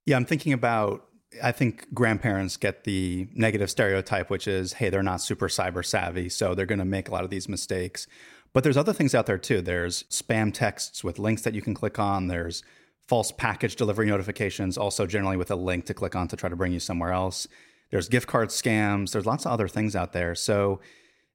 Yeah, 0.05 0.17
I'm 0.17 0.25
thinking 0.25 0.53
about 0.53 1.05
I 1.41 1.51
think 1.51 1.93
grandparents 1.93 2.57
get 2.57 2.83
the 2.83 3.27
negative 3.33 3.69
stereotype, 3.69 4.29
which 4.29 4.47
is, 4.47 4.73
hey, 4.73 4.89
they're 4.89 5.03
not 5.03 5.21
super 5.21 5.47
cyber 5.47 5.85
savvy, 5.85 6.29
so 6.29 6.53
they're 6.53 6.65
going 6.65 6.79
to 6.79 6.85
make 6.85 7.07
a 7.07 7.11
lot 7.11 7.23
of 7.23 7.29
these 7.29 7.49
mistakes. 7.49 8.07
But 8.53 8.63
there's 8.63 8.77
other 8.77 8.93
things 8.93 9.15
out 9.15 9.25
there 9.25 9.37
too. 9.37 9.61
There's 9.61 10.03
spam 10.03 10.53
texts 10.53 11.03
with 11.03 11.17
links 11.17 11.41
that 11.41 11.55
you 11.55 11.61
can 11.61 11.73
click 11.73 11.97
on. 11.97 12.27
There's 12.27 12.63
false 13.07 13.31
package 13.31 13.75
delivery 13.75 14.05
notifications, 14.05 14.77
also 14.77 15.05
generally 15.05 15.37
with 15.37 15.51
a 15.51 15.55
link 15.55 15.85
to 15.85 15.93
click 15.93 16.15
on 16.15 16.27
to 16.27 16.35
try 16.35 16.49
to 16.49 16.55
bring 16.55 16.71
you 16.71 16.79
somewhere 16.79 17.11
else. 17.11 17.47
There's 17.89 18.07
gift 18.09 18.27
card 18.27 18.49
scams. 18.49 19.11
There's 19.11 19.25
lots 19.25 19.45
of 19.45 19.51
other 19.51 19.67
things 19.67 19.95
out 19.95 20.13
there. 20.13 20.35
So, 20.35 20.81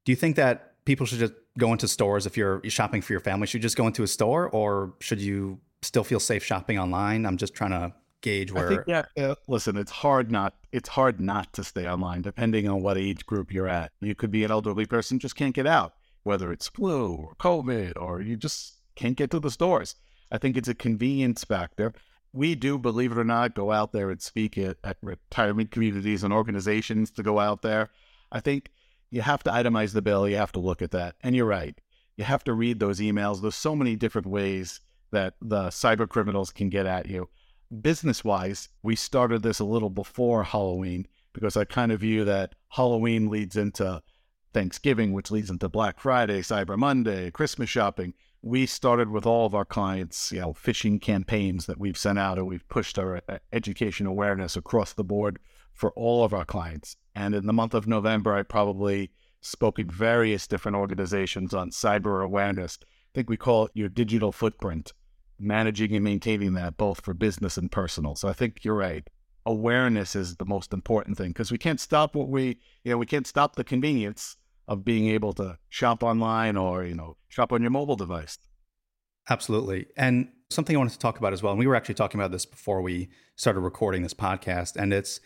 do 0.05 0.12
you 0.12 0.17
think 0.17 0.37
that 0.37 0.85
people 0.85 1.07
should 1.07 1.19
just 1.19 1.35
go 1.59 1.73
into 1.73 1.87
stores 1.87 2.25
if 2.25 2.37
you're 2.37 2.62
shopping 2.64 3.02
for 3.02 3.12
your 3.12 3.21
family? 3.21 3.47
Should 3.47 3.59
you 3.59 3.62
just 3.62 3.76
go 3.76 3.87
into 3.87 4.02
a 4.02 4.07
store, 4.07 4.49
or 4.49 4.95
should 5.00 5.21
you 5.21 5.61
still 5.83 6.05
feel 6.05 6.19
safe 6.19 6.45
shopping 6.45 6.78
online? 6.78 7.26
I'm 7.26 7.37
just 7.37 7.55
trying 7.55 7.71
to 7.71 7.93
gauge 8.22 8.52
where. 8.52 8.68
Think, 8.68 8.82
yeah, 8.87 9.04
uh, 9.16 9.34
listen, 9.46 9.76
it's 9.76 9.90
hard 9.90 10.30
not 10.30 10.54
it's 10.72 10.88
hard 10.88 11.20
not 11.20 11.52
to 11.54 11.64
stay 11.64 11.88
online, 11.88 12.22
depending 12.22 12.68
on 12.68 12.82
what 12.82 12.98
age 12.98 13.25
group 13.26 13.52
you're 13.52 13.68
at. 13.68 13.92
You 14.00 14.14
could 14.14 14.30
be 14.30 14.44
an 14.44 14.50
elderly 14.50 14.87
person 14.87 15.18
just 15.18 15.37
can't 15.37 15.54
get 15.54 15.66
out, 15.66 15.94
whether 16.22 16.52
it's 16.52 16.68
flu 16.68 17.14
or 17.14 17.34
COVID, 17.37 18.00
or 18.00 18.20
you 18.20 18.37
just 18.37 18.76
can't 18.94 19.16
get 19.16 19.30
to 19.30 19.40
the 19.40 19.50
stores. 19.50 19.96
I 20.30 20.38
think 20.38 20.56
it's 20.56 20.68
a 20.68 20.75
convenience 20.75 21.44
factor. 21.44 21.94
We 22.32 22.54
do, 22.54 22.78
believe 22.78 23.12
it 23.12 23.18
or 23.18 23.25
not, 23.25 23.54
go 23.54 23.72
out 23.72 23.92
there 23.92 24.10
and 24.10 24.20
speak 24.20 24.58
at, 24.58 24.76
at 24.84 24.98
retirement 25.00 25.70
communities 25.70 26.22
and 26.22 26.32
organizations 26.32 27.10
to 27.12 27.22
go 27.22 27.38
out 27.38 27.62
there. 27.62 27.88
I 28.30 28.40
think 28.40 28.70
you 29.10 29.22
have 29.22 29.42
to 29.44 29.50
itemize 29.50 29.94
the 29.94 30.02
bill. 30.02 30.28
You 30.28 30.37
have 30.37 30.52
to 30.52 30.60
look 30.60 30.82
at 30.82 30.90
that. 30.90 31.16
And 31.22 31.34
you're 31.34 31.46
right. 31.46 31.80
You 32.18 32.25
have 32.25 32.44
to 32.44 32.52
read 32.52 32.80
those 32.80 33.00
emails. 33.00 33.40
There's 33.40 33.54
so 33.54 33.75
many 33.75 33.96
different 33.96 34.26
ways 34.26 34.80
that 35.12 35.34
the 35.40 35.68
cyber 35.68 36.06
criminals 36.06 36.52
can 36.52 36.68
get 36.68 36.84
at 36.84 37.08
you. 37.08 37.30
Business 37.82 38.25
wise, 38.25 38.68
we 38.82 38.96
started 38.96 39.42
this 39.42 39.58
a 39.58 39.64
little 39.64 39.90
before 39.90 40.44
Halloween 40.44 41.06
because 41.32 41.56
I 41.56 41.64
kind 41.64 41.92
of 41.92 42.00
view 42.00 42.25
that 42.25 42.54
Halloween 42.70 43.28
leads 43.28 43.56
into 43.56 44.02
Thanksgiving, 44.54 45.12
which 45.12 45.30
leads 45.30 45.50
into 45.50 45.68
Black 45.68 46.00
Friday, 46.00 46.40
Cyber 46.40 46.78
Monday, 46.78 47.30
Christmas 47.30 47.68
shopping 47.68 48.14
we 48.42 48.66
started 48.66 49.10
with 49.10 49.26
all 49.26 49.46
of 49.46 49.54
our 49.54 49.64
clients, 49.64 50.30
you 50.30 50.40
know, 50.40 50.52
phishing 50.52 51.00
campaigns 51.00 51.66
that 51.66 51.78
we've 51.78 51.98
sent 51.98 52.18
out, 52.18 52.38
and 52.38 52.46
we've 52.46 52.68
pushed 52.68 52.98
our 52.98 53.20
uh, 53.28 53.38
education 53.52 54.06
awareness 54.06 54.56
across 54.56 54.92
the 54.92 55.04
board 55.04 55.38
for 55.72 55.92
all 55.92 56.25
of 56.25 56.32
our 56.32 56.44
clients. 56.44 56.96
And 57.14 57.34
in 57.34 57.46
the 57.46 57.52
month 57.52 57.75
of 57.75 57.87
November, 57.87 58.34
I 58.34 58.42
probably 58.42 59.10
spoke 59.40 59.78
at 59.78 59.87
various 59.87 60.46
different 60.46 60.76
organizations 60.76 61.52
on 61.52 61.70
cyber 61.70 62.25
awareness. 62.25 62.78
I 62.82 62.87
think 63.14 63.28
we 63.28 63.37
call 63.37 63.66
it 63.66 63.72
your 63.75 63.88
digital 63.88 64.32
footprint, 64.32 64.92
managing 65.38 65.95
and 65.95 66.04
maintaining 66.04 66.54
that 66.54 66.76
both 66.76 67.04
for 67.04 67.14
business 67.14 67.57
and 67.57 67.71
personal. 67.71 68.14
So 68.14 68.28
I 68.28 68.33
think 68.33 68.64
you're 68.64 68.75
right. 68.75 69.09
Awareness 69.47 70.14
is 70.14 70.37
the 70.37 70.45
most 70.45 70.73
important 70.73 71.16
thing 71.16 71.28
because 71.28 71.50
we 71.50 71.59
can't 71.59 71.80
stop 71.80 72.14
what 72.14 72.28
we, 72.28 72.59
you 72.85 72.92
know, 72.92 72.99
we 72.99 73.07
can't 73.07 73.26
stop 73.26 73.57
the 73.57 73.64
convenience 73.64 74.37
of 74.66 74.85
being 74.85 75.09
able 75.09 75.33
to 75.33 75.59
shop 75.71 76.02
online 76.02 76.57
or 76.57 76.85
you 76.85 76.95
know 76.95 77.16
shop 77.28 77.52
on 77.52 77.62
your 77.62 77.71
mobile 77.71 77.97
device 77.97 78.37
Absolutely. 79.30 79.87
And 79.97 80.28
something 80.50 80.75
I 80.75 80.78
wanted 80.78 80.95
to 80.95 80.99
talk 80.99 81.18
about 81.18 81.33
as 81.33 81.42
well, 81.42 81.52
and 81.52 81.59
we 81.59 81.66
were 81.66 81.76
actually 81.76 81.97
talking 81.97 82.18
about 82.18 82.33
this 82.33 82.47
before 82.47 82.80
we 82.80 83.09
started 83.37 83.61
recording 83.61 84.02
this 84.02 84.14
podcast, 84.14 84.76
and 84.76 84.92
it's 84.92 85.21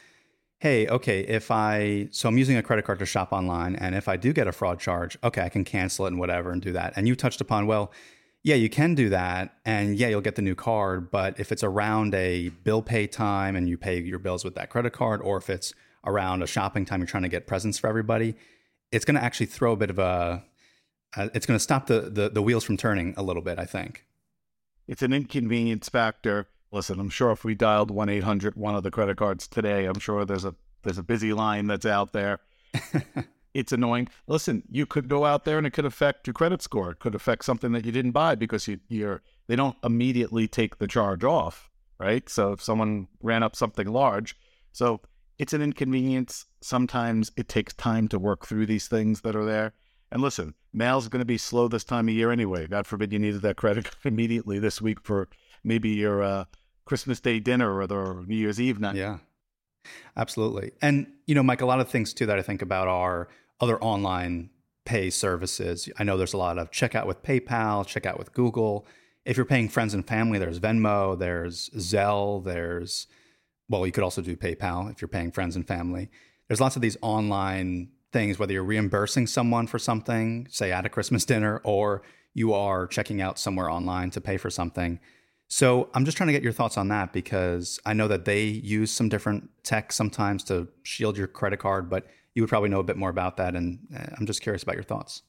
hey, 0.59 0.87
okay, 0.87 1.23
if 1.23 1.51
I, 1.51 2.07
so 2.13 2.29
I'm 2.29 2.39
using 2.39 2.57
a 2.57 2.63
credit 2.63 2.85
card 2.85 3.01
to 3.01 3.07
shop 3.07 3.33
online, 3.33 3.75
and 3.75 3.97
if 3.97 4.07
I 4.07 4.17
do 4.17 4.33
get 4.33 4.47
a 4.47 4.53
fraud 4.53 4.79
charge, 4.79 5.19
okay, 5.25 5.43
I 5.43 5.49
can 5.49 5.65
cancel 5.65 6.05
it 6.07 6.11
and 6.11 6.21
whatever 6.21 6.53
and 6.53 6.63
do 6.63 6.71
that. 6.71 6.93
And 6.95 7.09
you 7.09 7.17
touched 7.17 7.41
upon, 7.41 7.67
well, 7.67 7.91
yeah, 8.43 8.55
you 8.55 8.69
can 8.69 8.95
do 8.95 9.09
that. 9.11 9.57
And 9.65 9.97
yeah, 9.97 10.09
you'll 10.09 10.21
get 10.21 10.37
the 10.37 10.43
new 10.43 10.55
card. 10.55 11.11
But 11.11 11.39
if 11.39 11.53
it's 11.53 11.63
around 11.63 12.15
a 12.15 12.49
bill 12.49 12.83
pay 12.83 13.07
time 13.07 13.57
and 13.57 13.69
you 13.69 13.77
pay 13.77 14.01
your 14.01 14.19
bills 14.19 14.45
with 14.45 14.55
that 14.57 14.71
credit 14.71 14.93
card, 14.93 15.21
or 15.23 15.37
if 15.37 15.49
it's 15.49 15.75
around 16.05 16.43
a 16.43 16.47
shopping 16.47 16.85
time, 16.85 17.01
you're 17.01 17.07
trying 17.07 17.23
to 17.23 17.29
get 17.29 17.47
presents 17.47 17.79
for 17.79 17.87
everybody, 17.87 18.35
it's 18.91 19.05
going 19.05 19.15
to 19.15 19.23
actually 19.23 19.47
throw 19.47 19.73
a 19.73 19.77
bit 19.77 19.91
of 19.91 19.99
a, 19.99 20.45
uh, 21.17 21.29
it's 21.35 21.47
going 21.47 21.57
to 21.57 21.63
stop 21.63 21.87
the, 21.87 22.01
the, 22.01 22.29
the 22.31 22.43
wheels 22.43 22.65
from 22.65 22.77
turning 22.77 23.15
a 23.17 23.23
little 23.23 23.43
bit, 23.43 23.59
I 23.59 23.65
think. 23.65 24.07
It's 24.89 25.03
an 25.03 25.13
inconvenience 25.13 25.89
factor 25.89 26.49
listen, 26.73 26.99
I'm 26.99 27.11
sure 27.11 27.31
if 27.31 27.45
we 27.45 27.55
dialed 27.55 27.91
one 27.91 28.09
eight 28.09 28.25
hundred 28.25 28.57
one 28.57 28.75
of 28.75 28.83
the 28.83 28.91
credit 28.91 29.19
cards 29.19 29.47
today, 29.47 29.85
I'm 29.85 30.01
sure 30.01 30.25
there's 30.25 30.45
a 30.45 30.55
there's 30.83 30.99
a 30.99 31.03
busy 31.03 31.33
line 31.33 31.69
that's 31.69 31.87
out 31.87 32.13
there. 32.13 32.41
it's 33.55 33.73
annoying. 33.73 34.09
Listen, 34.27 34.63
you 34.71 34.87
could 34.87 35.09
go 35.09 35.25
out 35.25 35.45
there 35.45 35.59
and 35.59 35.67
it 35.67 35.73
could 35.73 35.85
affect 35.85 36.27
your 36.27 36.35
credit 36.35 36.63
score. 36.63 36.93
It 36.93 36.99
could 36.99 37.15
affect 37.15 37.45
something 37.45 37.73
that 37.73 37.85
you 37.85 37.93
didn't 37.93 38.13
buy 38.13 38.35
because 38.35 38.67
you, 38.67 38.81
you're 38.89 39.23
they 39.47 39.57
don't 39.57 39.77
immediately 39.85 40.49
take 40.49 40.79
the 40.79 40.87
charge 40.87 41.25
off, 41.25 41.71
right? 41.99 42.29
So 42.29 42.53
if 42.53 42.63
someone 42.63 43.09
ran 43.21 43.43
up 43.43 43.55
something 43.55 43.87
large, 43.87 44.37
so 44.73 45.01
it's 45.39 45.53
an 45.53 45.63
inconvenience. 45.63 46.47
Sometimes 46.61 47.33
it 47.37 47.49
takes 47.49 47.75
time 47.75 48.09
to 48.09 48.19
work 48.19 48.47
through 48.47 48.67
these 48.67 48.89
things 48.89 49.23
that 49.23 49.37
are 49.37 49.45
there. 49.45 49.73
And 50.11 50.23
listen, 50.23 50.55
mail's 50.73 51.09
going 51.09 51.21
to 51.21 51.27
be 51.27 51.39
slow 51.39 51.69
this 51.69 51.85
time 51.85 52.09
of 52.09 52.15
year 52.15 52.31
anyway. 52.31 52.67
God 52.67 52.87
forbid 52.87 53.13
you 53.13 53.19
needed 53.19 53.43
that 53.43 53.57
credit 53.57 53.89
immediately 54.05 54.59
this 54.59 54.81
week 54.81 54.99
for 55.03 55.29
maybe 55.65 55.91
your 55.91 56.23
uh, 56.23 56.45
Christmas 56.85 57.21
Day 57.21 57.41
dinner 57.41 57.79
or 57.79 57.87
the 57.87 58.25
New 58.27 58.37
Year's 58.37 58.61
Eve 58.61 58.79
night. 58.79 58.97
Yeah, 58.97 59.19
absolutely. 60.17 60.73
And, 60.81 61.07
you 61.27 61.35
know, 61.35 61.43
Mike, 61.43 61.61
a 61.61 61.67
lot 61.67 61.81
of 61.81 61.89
things 61.89 62.13
too 62.13 62.27
that 62.27 62.39
I 62.39 62.43
think 62.43 62.63
about 62.63 62.89
are 62.89 63.29
other 63.61 63.79
online 63.83 64.51
pay 64.85 65.11
services. 65.11 65.89
I 65.99 66.05
know 66.05 66.17
there's 66.17 66.33
a 66.33 66.39
lot 66.39 66.59
of 66.59 66.71
checkout 66.71 67.07
with 67.07 67.23
PayPal, 67.23 67.87
checkout 67.87 68.19
with 68.19 68.33
Google. 68.33 68.87
If 69.25 69.37
you're 69.37 69.47
paying 69.47 69.69
friends 69.69 69.95
and 69.95 70.07
family, 70.07 70.39
there's 70.39 70.59
Venmo, 70.59 71.19
there's 71.19 71.71
Zelle, 71.71 72.43
there's, 72.43 73.07
well, 73.69 73.87
you 73.87 73.93
could 73.93 74.03
also 74.03 74.23
do 74.23 74.37
PayPal 74.37 74.91
if 74.91 75.01
you're 75.01 75.09
paying 75.09 75.31
friends 75.31 75.55
and 75.55 75.67
family. 75.67 76.11
There's 76.49 76.61
lots 76.61 76.77
of 76.77 76.83
these 76.83 76.97
online 77.01 77.91
things, 78.13 78.39
whether 78.39 78.53
you're 78.53 78.65
reimbursing 78.65 79.27
someone 79.27 79.67
for 79.67 79.79
something, 79.79 80.47
say 80.51 80.73
at 80.73 80.85
a 80.85 80.89
Christmas 80.89 81.25
dinner, 81.25 81.61
or 81.65 82.03
you 82.35 82.53
are 82.53 82.87
checking 82.87 83.23
out 83.23 83.39
somewhere 83.39 83.71
online 83.71 84.11
to 84.11 84.21
pay 84.21 84.37
for 84.37 84.51
something. 84.51 84.99
So 85.53 85.91
I'm 85.93 86.07
just 86.07 86.17
trying 86.17 86.29
to 86.29 86.33
get 86.33 86.43
your 86.43 86.55
thoughts 86.55 86.79
on 86.79 86.89
that 86.89 87.13
because 87.13 87.79
I 87.85 87.93
know 87.93 88.09
that 88.09 88.25
they 88.25 88.45
use 88.45 88.91
some 88.91 89.11
different 89.11 89.51
tech 89.63 89.93
sometimes 89.93 90.43
to 90.45 90.67
shield 90.83 91.19
your 91.19 91.27
credit 91.27 91.59
card, 91.59 91.91
but 91.91 92.07
you 92.35 92.41
would 92.41 92.49
probably 92.49 92.71
know 92.71 92.81
a 92.81 92.83
bit 92.83 92.97
more 92.97 93.11
about 93.11 93.37
that. 93.37 93.55
And 93.55 93.81
uh, 93.95 94.07
I'm 94.17 94.25
just 94.25 94.41
curious 94.41 94.63
about 94.63 94.77
your 94.77 94.83
thoughts. 94.83 95.21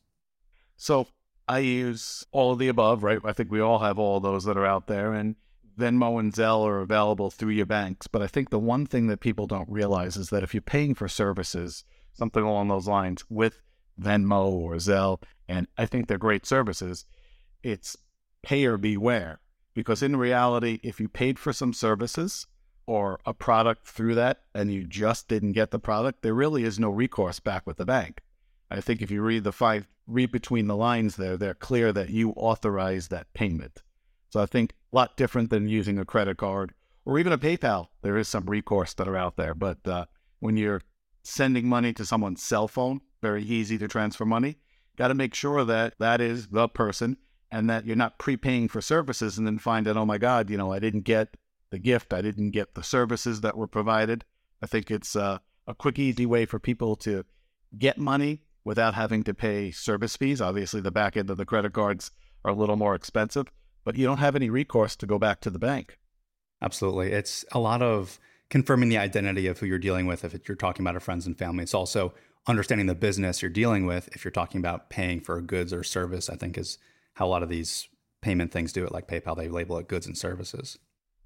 So 0.77 1.08
I 1.50 1.60
use 1.60 2.25
all 2.32 2.53
of 2.53 2.60
the 2.60 2.70
above, 2.70 3.03
right? 3.03 3.20
I 3.25 3.34
think 3.34 3.51
we 3.51 3.60
all 3.60 3.80
have 3.80 4.00
all 4.00 4.22
those 4.22 4.46
that 4.46 4.56
are 4.56 4.65
out 4.65 4.88
there. 4.88 5.12
And 5.12 5.36
Venmo 5.77 6.18
and 6.22 6.32
Zelle 6.32 6.65
are 6.65 6.80
available 6.80 7.30
through 7.30 7.51
your 7.51 7.65
banks. 7.65 8.08
But 8.08 8.22
I 8.22 8.27
think 8.27 8.50
the 8.50 8.60
one 8.60 8.86
thing 8.86 9.08
that 9.08 9.20
people 9.20 9.46
don't 9.46 9.70
realize 9.70 10.15
is 10.15 10.30
that 10.30 10.42
if 10.42 10.53
you're 10.53 10.62
paying 10.62 10.96
for 10.96 11.10
services, 11.10 11.84
something 12.13 12.44
along 12.44 12.70
those 12.70 12.88
lines 12.88 13.25
with 13.30 13.60
Venmo 14.01 14.46
or 14.46 14.75
Zelle, 14.75 15.22
and 15.50 15.68
I 15.77 15.86
think 15.86 16.08
they're 16.08 16.18
great 16.18 16.46
services, 16.46 17.03
it's 17.62 17.98
payer 18.42 18.77
beware 18.77 19.42
because 19.74 20.03
in 20.03 20.15
reality, 20.15 20.80
if 20.84 21.00
you 21.00 21.08
paid 21.08 21.39
for 21.39 21.53
some 21.53 21.74
services 21.74 22.48
or 22.86 23.20
a 23.25 23.34
product 23.34 23.88
through 23.88 24.15
that 24.15 24.42
and 24.53 24.72
you 24.72 24.86
just 24.86 25.27
didn't 25.27 25.53
get 25.53 25.72
the 25.72 25.80
product, 25.80 26.22
there 26.22 26.34
really 26.34 26.63
is 26.63 26.80
no 26.80 26.89
recourse 26.89 27.39
back 27.39 27.65
with 27.65 27.77
the 27.77 27.86
bank. 27.86 28.22
I 28.70 28.82
think 28.82 29.01
if 29.01 29.12
you 29.12 29.22
read 29.22 29.44
the 29.44 29.51
five, 29.51 29.88
read 30.08 30.32
between 30.32 30.68
the 30.68 30.75
lines 30.75 31.15
there, 31.15 31.38
they're 31.38 31.53
clear 31.53 31.92
that 31.94 32.10
you 32.10 32.32
authorize 32.32 33.08
that 33.10 33.34
payment. 33.34 33.82
So 34.30 34.42
I 34.42 34.46
think 34.46 34.74
a 34.92 34.96
lot 34.96 35.18
different 35.18 35.50
than 35.50 35.70
using 35.70 36.00
a 36.00 36.06
credit 36.06 36.38
card 36.38 36.74
or 37.06 37.20
even 37.20 37.34
a 37.34 37.38
PayPal. 37.38 37.88
There 38.01 38.18
is 38.18 38.27
some 38.27 38.46
recourse 38.46 38.94
that 38.96 39.08
are 39.08 39.18
out 39.18 39.38
there, 39.38 39.53
but 39.53 39.88
uh, 39.88 40.06
when 40.39 40.58
you're 40.58 40.82
sending 41.24 41.68
money 41.68 41.94
to 41.94 42.06
someone's 42.06 42.42
cell 42.42 42.68
phone, 42.68 43.01
very 43.22 43.44
easy 43.44 43.77
to 43.77 43.88
transfer 43.88 44.25
money. 44.25 44.58
Got 44.98 45.08
to 45.10 45.13
make 45.13 45.34
sure 45.34 45.63
that 45.63 45.96
that 46.00 46.20
is 46.20 46.48
the 46.48 46.68
person 46.68 47.18
and 47.54 47.70
that 47.70 47.86
you're 47.86 47.96
not 47.96 48.18
prepaying 48.18 48.68
for 48.68 48.82
services 48.82 49.38
and 49.38 49.46
then 49.46 49.60
find 49.60 49.88
out, 49.88 49.96
oh 49.96 50.08
my 50.08 50.18
God, 50.18 50.50
you 50.50 50.58
know, 50.58 50.74
I 50.74 50.80
didn't 50.80 51.02
get 51.02 51.38
the 51.70 51.78
gift, 51.78 52.12
I 52.12 52.22
didn't 52.22 52.50
get 52.50 52.74
the 52.74 52.84
services 52.84 53.42
that 53.42 53.56
were 53.56 53.68
provided. 53.68 54.26
I 54.64 54.66
think 54.66 54.90
it's 54.90 55.16
uh, 55.16 55.38
a 55.68 55.76
quick, 55.76 56.00
easy 56.00 56.26
way 56.26 56.46
for 56.46 56.58
people 56.58 56.96
to 56.98 57.26
get 57.78 58.00
money 58.00 58.42
without 58.66 58.96
having 58.96 59.24
to 59.26 59.36
pay 59.36 59.70
service 59.70 60.18
fees. 60.18 60.42
Obviously, 60.42 60.82
the 60.82 60.92
back 60.92 61.16
end 61.16 61.30
of 61.30 61.38
the 61.38 61.46
credit 61.46 61.74
cards 61.74 62.10
are 62.44 62.52
a 62.52 62.56
little 62.56 62.76
more 62.76 62.96
expensive, 62.96 63.46
but 63.84 63.98
you 63.98 64.06
don't 64.06 64.18
have 64.18 64.36
any 64.36 64.50
recourse 64.50 64.96
to 64.96 65.06
go 65.06 65.20
back 65.20 65.40
to 65.42 65.52
the 65.52 65.60
bank. 65.60 66.00
Absolutely. 66.60 67.12
It's 67.12 67.46
a 67.52 67.60
lot 67.60 67.84
of 67.84 68.20
confirming 68.50 68.90
the 68.90 68.98
identity 68.98 69.46
of 69.46 69.60
who 69.60 69.68
you're 69.68 69.78
dealing 69.78 70.08
with 70.08 70.24
if 70.24 70.48
you're 70.48 70.56
talking 70.56 70.84
about 70.84 70.96
a 70.96 71.00
friends 71.00 71.28
and 71.28 71.38
family. 71.38 71.62
It's 71.64 71.74
also 71.76 72.16
understanding 72.48 72.88
the 72.88 72.96
business 72.96 73.44
you're 73.44 73.52
dealing 73.52 73.86
with 73.86 74.10
if 74.14 74.26
you're 74.26 74.32
talking 74.32 74.60
about 74.60 74.90
paying 74.90 75.22
for 75.22 75.40
goods 75.40 75.72
or 75.72 75.84
service, 75.84 76.30
I 76.30 76.36
think 76.36 76.58
is 76.58 76.80
how 77.13 77.27
a 77.27 77.29
lot 77.29 77.43
of 77.43 77.50
these 77.50 77.88
payment 78.22 78.51
things 78.51 78.74
do 78.74 78.84
it, 78.86 78.91
like 78.91 79.08
PayPal, 79.08 79.38
they 79.38 79.50
label 79.50 79.77
it 79.77 79.88
goods 79.88 80.08
and 80.08 80.17
services. 80.17 80.77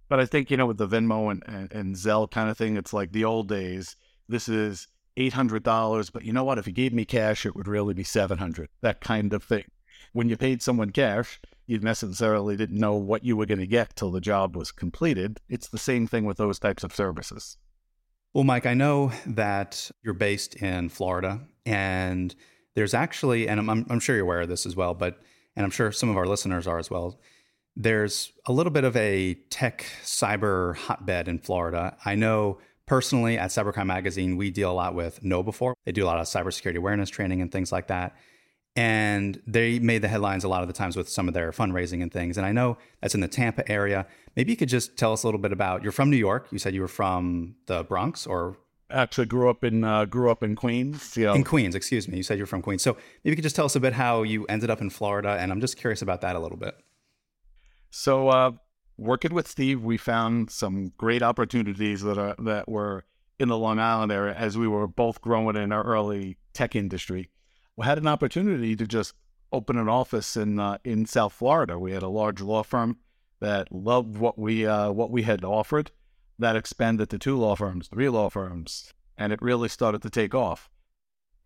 But 0.10 0.20
I 0.20 0.26
think, 0.26 0.50
you 0.50 0.58
know, 0.58 0.66
with 0.66 0.78
the 0.78 0.88
Venmo 0.88 1.32
and, 1.32 1.44
and, 1.46 1.72
and 1.72 1.96
Zelle 1.96 2.30
kind 2.30 2.50
of 2.50 2.58
thing, 2.58 2.78
it's 2.78 2.94
like 2.94 3.12
the 3.12 3.26
old 3.26 3.48
days. 3.50 3.96
This 4.28 4.48
is 4.48 4.88
$800, 5.18 6.12
but 6.12 6.24
you 6.24 6.32
know 6.32 6.44
what? 6.44 6.58
If 6.58 6.68
you 6.68 6.74
gave 6.74 6.94
me 6.94 7.06
cash, 7.06 7.46
it 7.46 7.56
would 7.56 7.68
really 7.68 7.94
be 7.94 8.04
700 8.04 8.70
that 8.82 9.02
kind 9.02 9.34
of 9.34 9.44
thing. 9.44 9.66
When 10.14 10.30
you 10.30 10.38
paid 10.38 10.62
someone 10.62 10.92
cash, 10.92 11.40
you 11.66 11.80
necessarily 11.80 12.56
didn't 12.56 12.80
know 12.80 12.96
what 12.96 13.26
you 13.26 13.36
were 13.36 13.46
going 13.46 13.60
to 13.60 13.68
get 13.68 13.96
till 13.96 14.12
the 14.12 14.22
job 14.22 14.56
was 14.56 14.72
completed. 14.72 15.40
It's 15.50 15.68
the 15.68 15.78
same 15.78 16.08
thing 16.08 16.24
with 16.26 16.38
those 16.38 16.60
types 16.60 16.84
of 16.84 16.96
services. 16.96 17.58
Well, 18.34 18.46
Mike, 18.46 18.66
I 18.66 18.74
know 18.74 19.12
that 19.26 19.90
you're 20.04 20.14
based 20.14 20.56
in 20.56 20.90
Florida, 20.90 21.42
and 21.66 22.34
there's 22.76 22.94
actually, 22.94 23.50
and 23.50 23.60
I'm, 23.60 23.86
I'm 23.90 24.00
sure 24.00 24.16
you're 24.16 24.26
aware 24.26 24.42
of 24.42 24.50
this 24.50 24.66
as 24.66 24.76
well, 24.76 24.94
but 24.94 25.20
and 25.58 25.66
I'm 25.66 25.72
sure 25.72 25.92
some 25.92 26.10
of 26.10 26.16
our 26.16 26.28
listeners 26.28 26.68
are 26.68 26.78
as 26.78 26.90
well. 26.90 27.20
There's 27.76 28.32
a 28.46 28.54
little 28.54 28.72
bit 28.72 28.84
of 28.84 28.96
a 28.96 29.34
tech 29.50 29.86
cyber 30.04 30.76
hotbed 30.78 31.28
in 31.28 31.40
Florida. 31.40 31.98
I 32.06 32.16
know 32.16 32.60
personally 32.86 33.40
at 33.40 33.50
Cybercrime 33.50 33.88
Magazine, 33.88 34.38
we 34.38 34.52
deal 34.52 34.72
a 34.72 34.74
lot 34.74 34.94
with 34.94 35.22
KnowBe4. 35.22 35.74
They 35.84 35.92
do 35.92 36.06
a 36.06 36.08
lot 36.08 36.20
of 36.20 36.28
cybersecurity 36.28 36.78
awareness 36.78 37.10
training 37.10 37.42
and 37.42 37.52
things 37.52 37.72
like 37.72 37.88
that. 37.88 38.16
And 38.76 39.42
they 39.48 39.80
made 39.80 40.04
the 40.04 40.08
headlines 40.08 40.44
a 40.44 40.48
lot 40.48 40.62
of 40.62 40.68
the 40.68 40.74
times 40.76 40.96
with 40.96 41.10
some 41.10 41.28
of 41.28 41.34
their 41.34 41.52
fundraising 41.52 42.04
and 42.04 42.14
things. 42.14 42.38
And 42.38 42.46
I 42.46 42.52
know 42.52 42.78
that's 43.02 43.16
in 43.16 43.22
the 43.22 43.28
Tampa 43.28 43.70
area. 43.70 44.06
Maybe 44.36 44.52
you 44.52 44.58
could 44.58 44.70
just 44.70 44.96
tell 44.96 45.12
us 45.12 45.24
a 45.24 45.28
little 45.28 45.42
bit 45.42 45.52
about 45.52 45.82
you're 45.82 45.92
from 45.92 46.12
New 46.12 46.18
York. 46.18 46.48
You 46.52 46.60
said 46.60 46.76
you 46.76 46.82
were 46.82 46.88
from 46.88 47.56
the 47.66 47.84
Bronx 47.84 48.28
or 48.28 48.58
actually 48.90 49.26
grew 49.26 49.50
up 49.50 49.64
in 49.64 49.84
uh, 49.84 50.06
grew 50.06 50.32
up 50.32 50.44
in 50.44 50.56
Queens. 50.56 51.16
Yeah. 51.18 51.34
In 51.34 51.44
Queens, 51.44 51.76
excuse 51.76 52.08
me. 52.08 52.18
You 52.18 52.24
said 52.24 52.38
you're 52.38 52.48
from 52.48 52.62
Queens. 52.62 52.82
So 52.82 52.94
maybe 52.94 53.32
you 53.32 53.36
could 53.36 53.44
just 53.44 53.56
tell 53.56 53.66
us 53.66 53.76
a 53.76 53.80
bit 53.80 53.94
how 53.94 54.24
you 54.24 54.46
ended 54.46 54.70
up 54.70 54.82
in 54.82 54.90
Florida, 54.90 55.38
and 55.40 55.52
I'm 55.52 55.62
just 55.62 55.78
curious 55.78 56.02
about 56.02 56.22
that 56.22 56.36
a 56.36 56.40
little 56.40 56.58
bit. 56.58 56.76
So, 57.90 58.30
uh, 58.30 58.52
working 58.98 59.34
with 59.34 59.48
Steve, 59.48 59.84
we 59.84 59.98
found 59.98 60.52
some 60.52 60.94
great 60.98 61.22
opportunities 61.22 62.02
that 62.02 62.18
are 62.18 62.36
that 62.40 62.68
were 62.68 63.06
in 63.40 63.50
the 63.50 63.58
Long 63.58 63.80
Island 63.80 64.12
area 64.12 64.34
as 64.34 64.58
we 64.58 64.68
were 64.68 64.88
both 64.88 65.22
growing 65.22 65.56
in 65.56 65.72
our 65.72 65.84
early 65.84 66.38
tech 66.54 66.76
industry. 66.76 67.30
We 67.76 67.86
had 67.86 67.98
an 67.98 68.08
opportunity 68.08 68.76
to 68.76 68.88
just 68.88 69.14
open 69.52 69.78
an 69.78 69.90
office 69.90 70.36
in 70.36 70.60
uh, 70.60 70.78
in 70.84 71.06
South 71.06 71.34
Florida. 71.34 71.78
We 71.78 71.92
had 71.92 72.04
a 72.04 72.10
large 72.10 72.42
law 72.42 72.64
firm 72.64 72.98
that 73.40 73.72
loved 73.72 74.18
what 74.18 74.38
we 74.38 74.66
uh, 74.66 74.92
what 74.92 75.12
we 75.12 75.24
had 75.24 75.44
offered 75.44 75.92
that 76.40 76.56
expanded 76.56 77.10
to 77.10 77.20
two 77.20 77.38
law 77.38 77.56
firms, 77.56 77.88
three 77.88 78.10
law 78.10 78.30
firms, 78.30 78.94
and 79.18 79.34
it 79.34 79.42
really 79.42 79.70
started 79.70 80.02
to 80.04 80.10
take 80.10 80.36
off. 80.36 80.70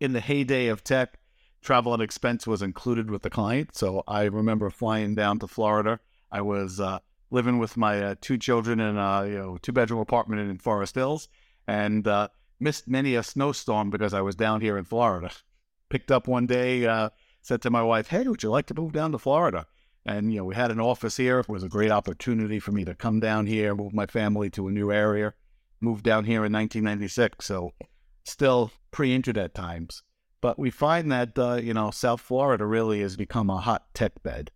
In 0.00 0.12
the 0.12 0.20
heyday 0.20 0.66
of 0.66 0.84
tech, 0.84 1.18
travel 1.62 1.94
and 1.94 2.02
expense 2.02 2.46
was 2.46 2.60
included 2.60 3.10
with 3.10 3.22
the 3.22 3.30
client. 3.30 3.74
So 3.74 4.02
I 4.06 4.24
remember 4.24 4.68
flying 4.68 5.14
down 5.14 5.38
to 5.38 5.46
Florida. 5.46 6.00
I 6.30 6.40
was 6.42 6.80
uh, 6.80 6.98
living 7.30 7.58
with 7.58 7.76
my 7.76 8.02
uh, 8.02 8.14
two 8.20 8.36
children 8.36 8.80
in 8.80 8.96
a 8.96 9.26
you 9.26 9.38
know, 9.38 9.58
two 9.62 9.72
bedroom 9.72 10.00
apartment 10.00 10.40
in 10.50 10.58
Forest 10.58 10.96
Hills 10.96 11.28
and 11.66 12.06
uh, 12.06 12.28
missed 12.60 12.88
many 12.88 13.14
a 13.14 13.22
snowstorm 13.22 13.90
because 13.90 14.12
I 14.12 14.20
was 14.20 14.34
down 14.34 14.60
here 14.60 14.76
in 14.76 14.84
Florida. 14.84 15.30
Picked 15.88 16.10
up 16.10 16.26
one 16.26 16.46
day, 16.46 16.86
uh, 16.86 17.10
said 17.42 17.62
to 17.62 17.70
my 17.70 17.82
wife, 17.82 18.08
Hey, 18.08 18.26
would 18.26 18.42
you 18.42 18.50
like 18.50 18.66
to 18.66 18.74
move 18.74 18.92
down 18.92 19.12
to 19.12 19.18
Florida? 19.18 19.66
And, 20.04 20.32
you 20.32 20.38
know, 20.38 20.44
we 20.44 20.54
had 20.54 20.70
an 20.70 20.80
office 20.80 21.16
here. 21.16 21.40
It 21.40 21.48
was 21.48 21.62
a 21.62 21.68
great 21.68 21.90
opportunity 21.90 22.58
for 22.58 22.72
me 22.72 22.84
to 22.84 22.94
come 22.94 23.20
down 23.20 23.46
here, 23.46 23.74
move 23.74 23.94
my 23.94 24.06
family 24.06 24.50
to 24.50 24.66
a 24.66 24.72
new 24.72 24.90
area, 24.90 25.34
moved 25.80 26.04
down 26.04 26.24
here 26.24 26.44
in 26.44 26.52
1996. 26.52 27.44
So 27.46 27.72
still 28.24 28.72
pre 28.90 29.14
internet 29.14 29.54
times. 29.54 30.02
But 30.40 30.58
we 30.58 30.70
find 30.70 31.10
that, 31.12 31.38
uh, 31.38 31.54
you 31.62 31.72
know, 31.72 31.92
South 31.92 32.20
Florida 32.20 32.66
really 32.66 33.00
has 33.00 33.16
become 33.16 33.48
a 33.48 33.58
hot 33.58 33.94
tech 33.94 34.22
bed. 34.24 34.50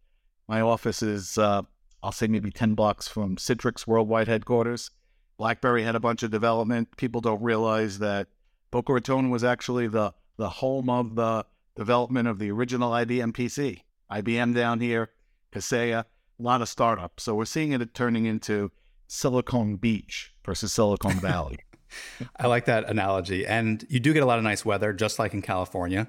My 0.48 0.60
office 0.60 1.00
is, 1.00 1.38
uh, 1.38 1.62
I'll 2.02 2.12
say, 2.12 2.26
maybe 2.26 2.50
10 2.50 2.74
blocks 2.74 3.06
from 3.06 3.36
Citrix 3.36 3.86
worldwide 3.86 4.26
headquarters. 4.26 4.90
BlackBerry 5.38 5.84
had 5.84 5.94
a 5.94 6.00
bunch 6.00 6.24
of 6.24 6.30
development. 6.30 6.96
People 6.96 7.20
don't 7.20 7.42
realize 7.42 8.00
that 8.00 8.26
Boca 8.72 8.92
Raton 8.92 9.30
was 9.30 9.44
actually 9.44 9.86
the, 9.86 10.12
the 10.38 10.48
home 10.48 10.90
of 10.90 11.14
the 11.14 11.46
development 11.76 12.26
of 12.26 12.38
the 12.38 12.50
original 12.50 12.90
IBM 12.90 13.32
PC. 13.32 13.82
IBM 14.10 14.54
down 14.54 14.80
here, 14.80 15.10
Kaseya, 15.56 16.00
a 16.00 16.42
lot 16.42 16.62
of 16.62 16.68
startups. 16.68 17.22
So 17.22 17.34
we're 17.34 17.44
seeing 17.44 17.72
it 17.72 17.94
turning 17.94 18.26
into 18.26 18.70
Silicon 19.08 19.76
Beach 19.76 20.34
versus 20.44 20.72
Silicon 20.72 21.18
Valley. 21.20 21.58
I 22.36 22.46
like 22.46 22.66
that 22.66 22.88
analogy. 22.88 23.46
And 23.46 23.84
you 23.88 24.00
do 24.00 24.12
get 24.12 24.22
a 24.22 24.26
lot 24.26 24.38
of 24.38 24.44
nice 24.44 24.64
weather, 24.64 24.92
just 24.92 25.18
like 25.18 25.34
in 25.34 25.42
California. 25.42 26.08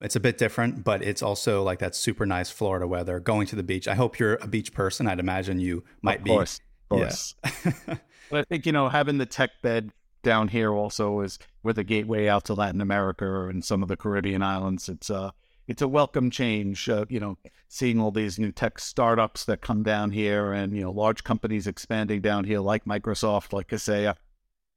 It's 0.00 0.16
a 0.16 0.20
bit 0.20 0.38
different, 0.38 0.84
but 0.84 1.02
it's 1.02 1.22
also 1.22 1.62
like 1.62 1.80
that 1.80 1.94
super 1.94 2.24
nice 2.24 2.50
Florida 2.50 2.86
weather. 2.86 3.18
Going 3.18 3.46
to 3.48 3.56
the 3.56 3.62
beach. 3.62 3.88
I 3.88 3.94
hope 3.94 4.18
you're 4.18 4.38
a 4.40 4.46
beach 4.46 4.72
person. 4.72 5.08
I'd 5.08 5.18
imagine 5.18 5.58
you 5.58 5.84
might 6.02 6.18
of 6.18 6.24
be. 6.24 6.30
Course, 6.30 6.60
of 6.90 6.98
course. 6.98 7.34
Yeah. 7.44 7.72
but 8.30 8.40
I 8.40 8.44
think 8.44 8.64
you 8.64 8.72
know 8.72 8.88
having 8.88 9.18
the 9.18 9.26
tech 9.26 9.50
bed 9.60 9.90
down 10.22 10.48
here 10.48 10.72
also 10.72 11.20
is 11.20 11.38
with 11.62 11.78
a 11.78 11.84
gateway 11.84 12.28
out 12.28 12.44
to 12.44 12.54
Latin 12.54 12.80
America 12.80 13.48
and 13.48 13.64
some 13.64 13.82
of 13.82 13.88
the 13.88 13.96
Caribbean 13.96 14.42
islands. 14.42 14.88
It's 14.88 15.10
uh 15.10 15.32
it's 15.68 15.82
a 15.82 15.86
welcome 15.86 16.30
change. 16.30 16.88
Uh, 16.88 17.04
you 17.08 17.20
know, 17.20 17.36
seeing 17.68 18.00
all 18.00 18.10
these 18.10 18.38
new 18.38 18.50
tech 18.50 18.78
startups 18.78 19.44
that 19.44 19.60
come 19.60 19.82
down 19.82 20.10
here, 20.10 20.52
and 20.52 20.74
you 20.74 20.82
know, 20.82 20.90
large 20.90 21.22
companies 21.22 21.66
expanding 21.66 22.20
down 22.22 22.44
here, 22.44 22.58
like 22.58 22.86
Microsoft, 22.86 23.52
like 23.52 23.68
Kaseya. 23.68 24.16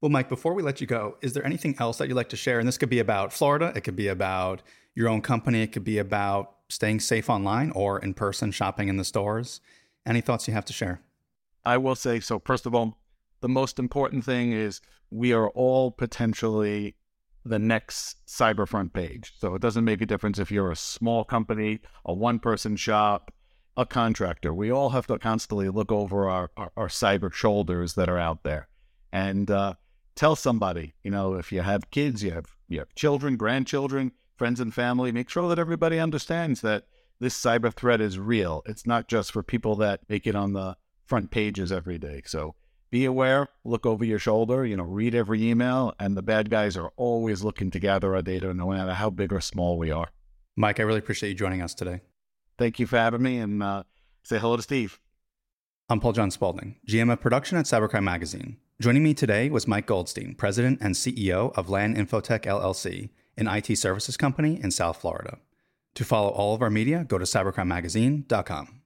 Well, 0.01 0.09
Mike, 0.09 0.29
before 0.29 0.53
we 0.53 0.61
let 0.61 0.81
you 0.81 0.87
go, 0.87 1.17
is 1.21 1.33
there 1.33 1.45
anything 1.45 1.75
else 1.79 1.97
that 1.97 2.07
you'd 2.07 2.15
like 2.15 2.29
to 2.29 2.37
share? 2.37 2.59
And 2.59 2.67
this 2.67 2.77
could 2.77 2.89
be 2.89 2.99
about 2.99 3.31
Florida. 3.31 3.71
It 3.75 3.81
could 3.81 3.95
be 3.95 4.07
about 4.07 4.61
your 4.93 5.07
own 5.07 5.21
company. 5.21 5.61
It 5.61 5.71
could 5.71 5.83
be 5.83 5.97
about 5.97 6.55
staying 6.69 6.99
safe 6.99 7.29
online 7.29 7.71
or 7.71 7.99
in 7.99 8.13
person 8.13 8.51
shopping 8.51 8.89
in 8.89 8.97
the 8.97 9.05
stores. 9.05 9.61
Any 10.05 10.19
thoughts 10.19 10.47
you 10.47 10.53
have 10.53 10.65
to 10.65 10.73
share? 10.73 11.01
I 11.63 11.77
will 11.77 11.95
say 11.95 12.19
so. 12.19 12.41
First 12.43 12.65
of 12.65 12.73
all, 12.73 12.97
the 13.41 13.49
most 13.49 13.79
important 13.79 14.25
thing 14.25 14.51
is 14.51 14.81
we 15.11 15.33
are 15.33 15.49
all 15.49 15.91
potentially 15.91 16.95
the 17.43 17.59
next 17.59 18.25
cyber 18.27 18.67
front 18.67 18.93
page. 18.93 19.33
So 19.37 19.55
it 19.55 19.61
doesn't 19.61 19.85
make 19.85 20.01
a 20.01 20.05
difference 20.05 20.39
if 20.39 20.51
you're 20.51 20.71
a 20.71 20.75
small 20.75 21.23
company, 21.23 21.79
a 22.05 22.13
one 22.13 22.39
person 22.39 22.75
shop, 22.75 23.33
a 23.75 23.85
contractor. 23.85 24.53
We 24.53 24.71
all 24.71 24.89
have 24.89 25.07
to 25.07 25.17
constantly 25.17 25.69
look 25.69 25.91
over 25.91 26.29
our, 26.29 26.51
our, 26.57 26.71
our 26.77 26.87
cyber 26.87 27.33
shoulders 27.33 27.95
that 27.95 28.09
are 28.09 28.19
out 28.19 28.43
there 28.43 28.67
and 29.11 29.49
uh, 29.49 29.73
tell 30.15 30.35
somebody, 30.35 30.93
you 31.03 31.11
know, 31.11 31.35
if 31.35 31.51
you 31.51 31.61
have 31.61 31.89
kids, 31.91 32.23
you 32.23 32.31
have, 32.31 32.45
you 32.67 32.79
have 32.79 32.93
children, 32.95 33.37
grandchildren, 33.37 34.11
friends 34.35 34.59
and 34.59 34.73
family, 34.73 35.11
make 35.11 35.29
sure 35.29 35.47
that 35.49 35.59
everybody 35.59 35.99
understands 35.99 36.61
that 36.61 36.85
this 37.19 37.39
cyber 37.39 37.73
threat 37.73 38.01
is 38.01 38.17
real. 38.17 38.63
It's 38.65 38.87
not 38.87 39.07
just 39.07 39.31
for 39.31 39.43
people 39.43 39.75
that 39.77 40.01
make 40.09 40.25
it 40.25 40.35
on 40.35 40.53
the 40.53 40.75
front 41.05 41.31
pages 41.31 41.71
every 41.71 41.97
day. 41.97 42.21
So 42.25 42.55
be 42.91 43.05
aware, 43.05 43.47
look 43.63 43.85
over 43.85 44.05
your 44.05 44.19
shoulder, 44.19 44.65
you 44.65 44.77
know, 44.77 44.83
read 44.83 45.15
every 45.15 45.49
email, 45.49 45.93
and 45.99 46.15
the 46.15 46.21
bad 46.21 46.49
guys 46.49 46.77
are 46.77 46.91
always 46.97 47.43
looking 47.43 47.71
to 47.71 47.79
gather 47.79 48.15
our 48.15 48.21
data 48.21 48.53
no 48.53 48.69
matter 48.69 48.93
how 48.93 49.09
big 49.09 49.33
or 49.33 49.41
small 49.41 49.77
we 49.77 49.89
are. 49.89 50.09
Mike, 50.55 50.79
I 50.79 50.83
really 50.83 50.99
appreciate 50.99 51.29
you 51.29 51.35
joining 51.35 51.61
us 51.61 51.73
today. 51.73 52.01
Thank 52.57 52.79
you 52.79 52.85
for 52.85 52.97
having 52.97 53.21
me, 53.21 53.37
and 53.37 53.63
uh, 53.63 53.83
say 54.23 54.37
hello 54.37 54.57
to 54.57 54.61
Steve. 54.61 54.99
I'm 55.89 55.99
Paul 55.99 56.13
John 56.13 56.31
Spaulding, 56.31 56.75
GM 56.87 57.11
of 57.11 57.21
production 57.21 57.57
at 57.57 57.65
Cybercrime 57.65 58.03
Magazine. 58.03 58.57
Joining 58.79 59.03
me 59.03 59.13
today 59.13 59.49
was 59.49 59.67
Mike 59.67 59.87
Goldstein, 59.87 60.35
President 60.35 60.79
and 60.81 60.95
CEO 60.95 61.51
of 61.55 61.69
LAN 61.69 61.95
Infotech 61.95 62.43
LLC 62.43 63.09
an 63.37 63.47
IT 63.47 63.77
services 63.77 64.17
company 64.17 64.59
in 64.61 64.71
South 64.71 64.97
Florida. 64.97 65.39
To 65.95 66.05
follow 66.05 66.29
all 66.29 66.55
of 66.55 66.61
our 66.61 66.69
media, 66.69 67.03
go 67.03 67.17
to 67.17 67.25
cybercrimemagazine.com. 67.25 68.80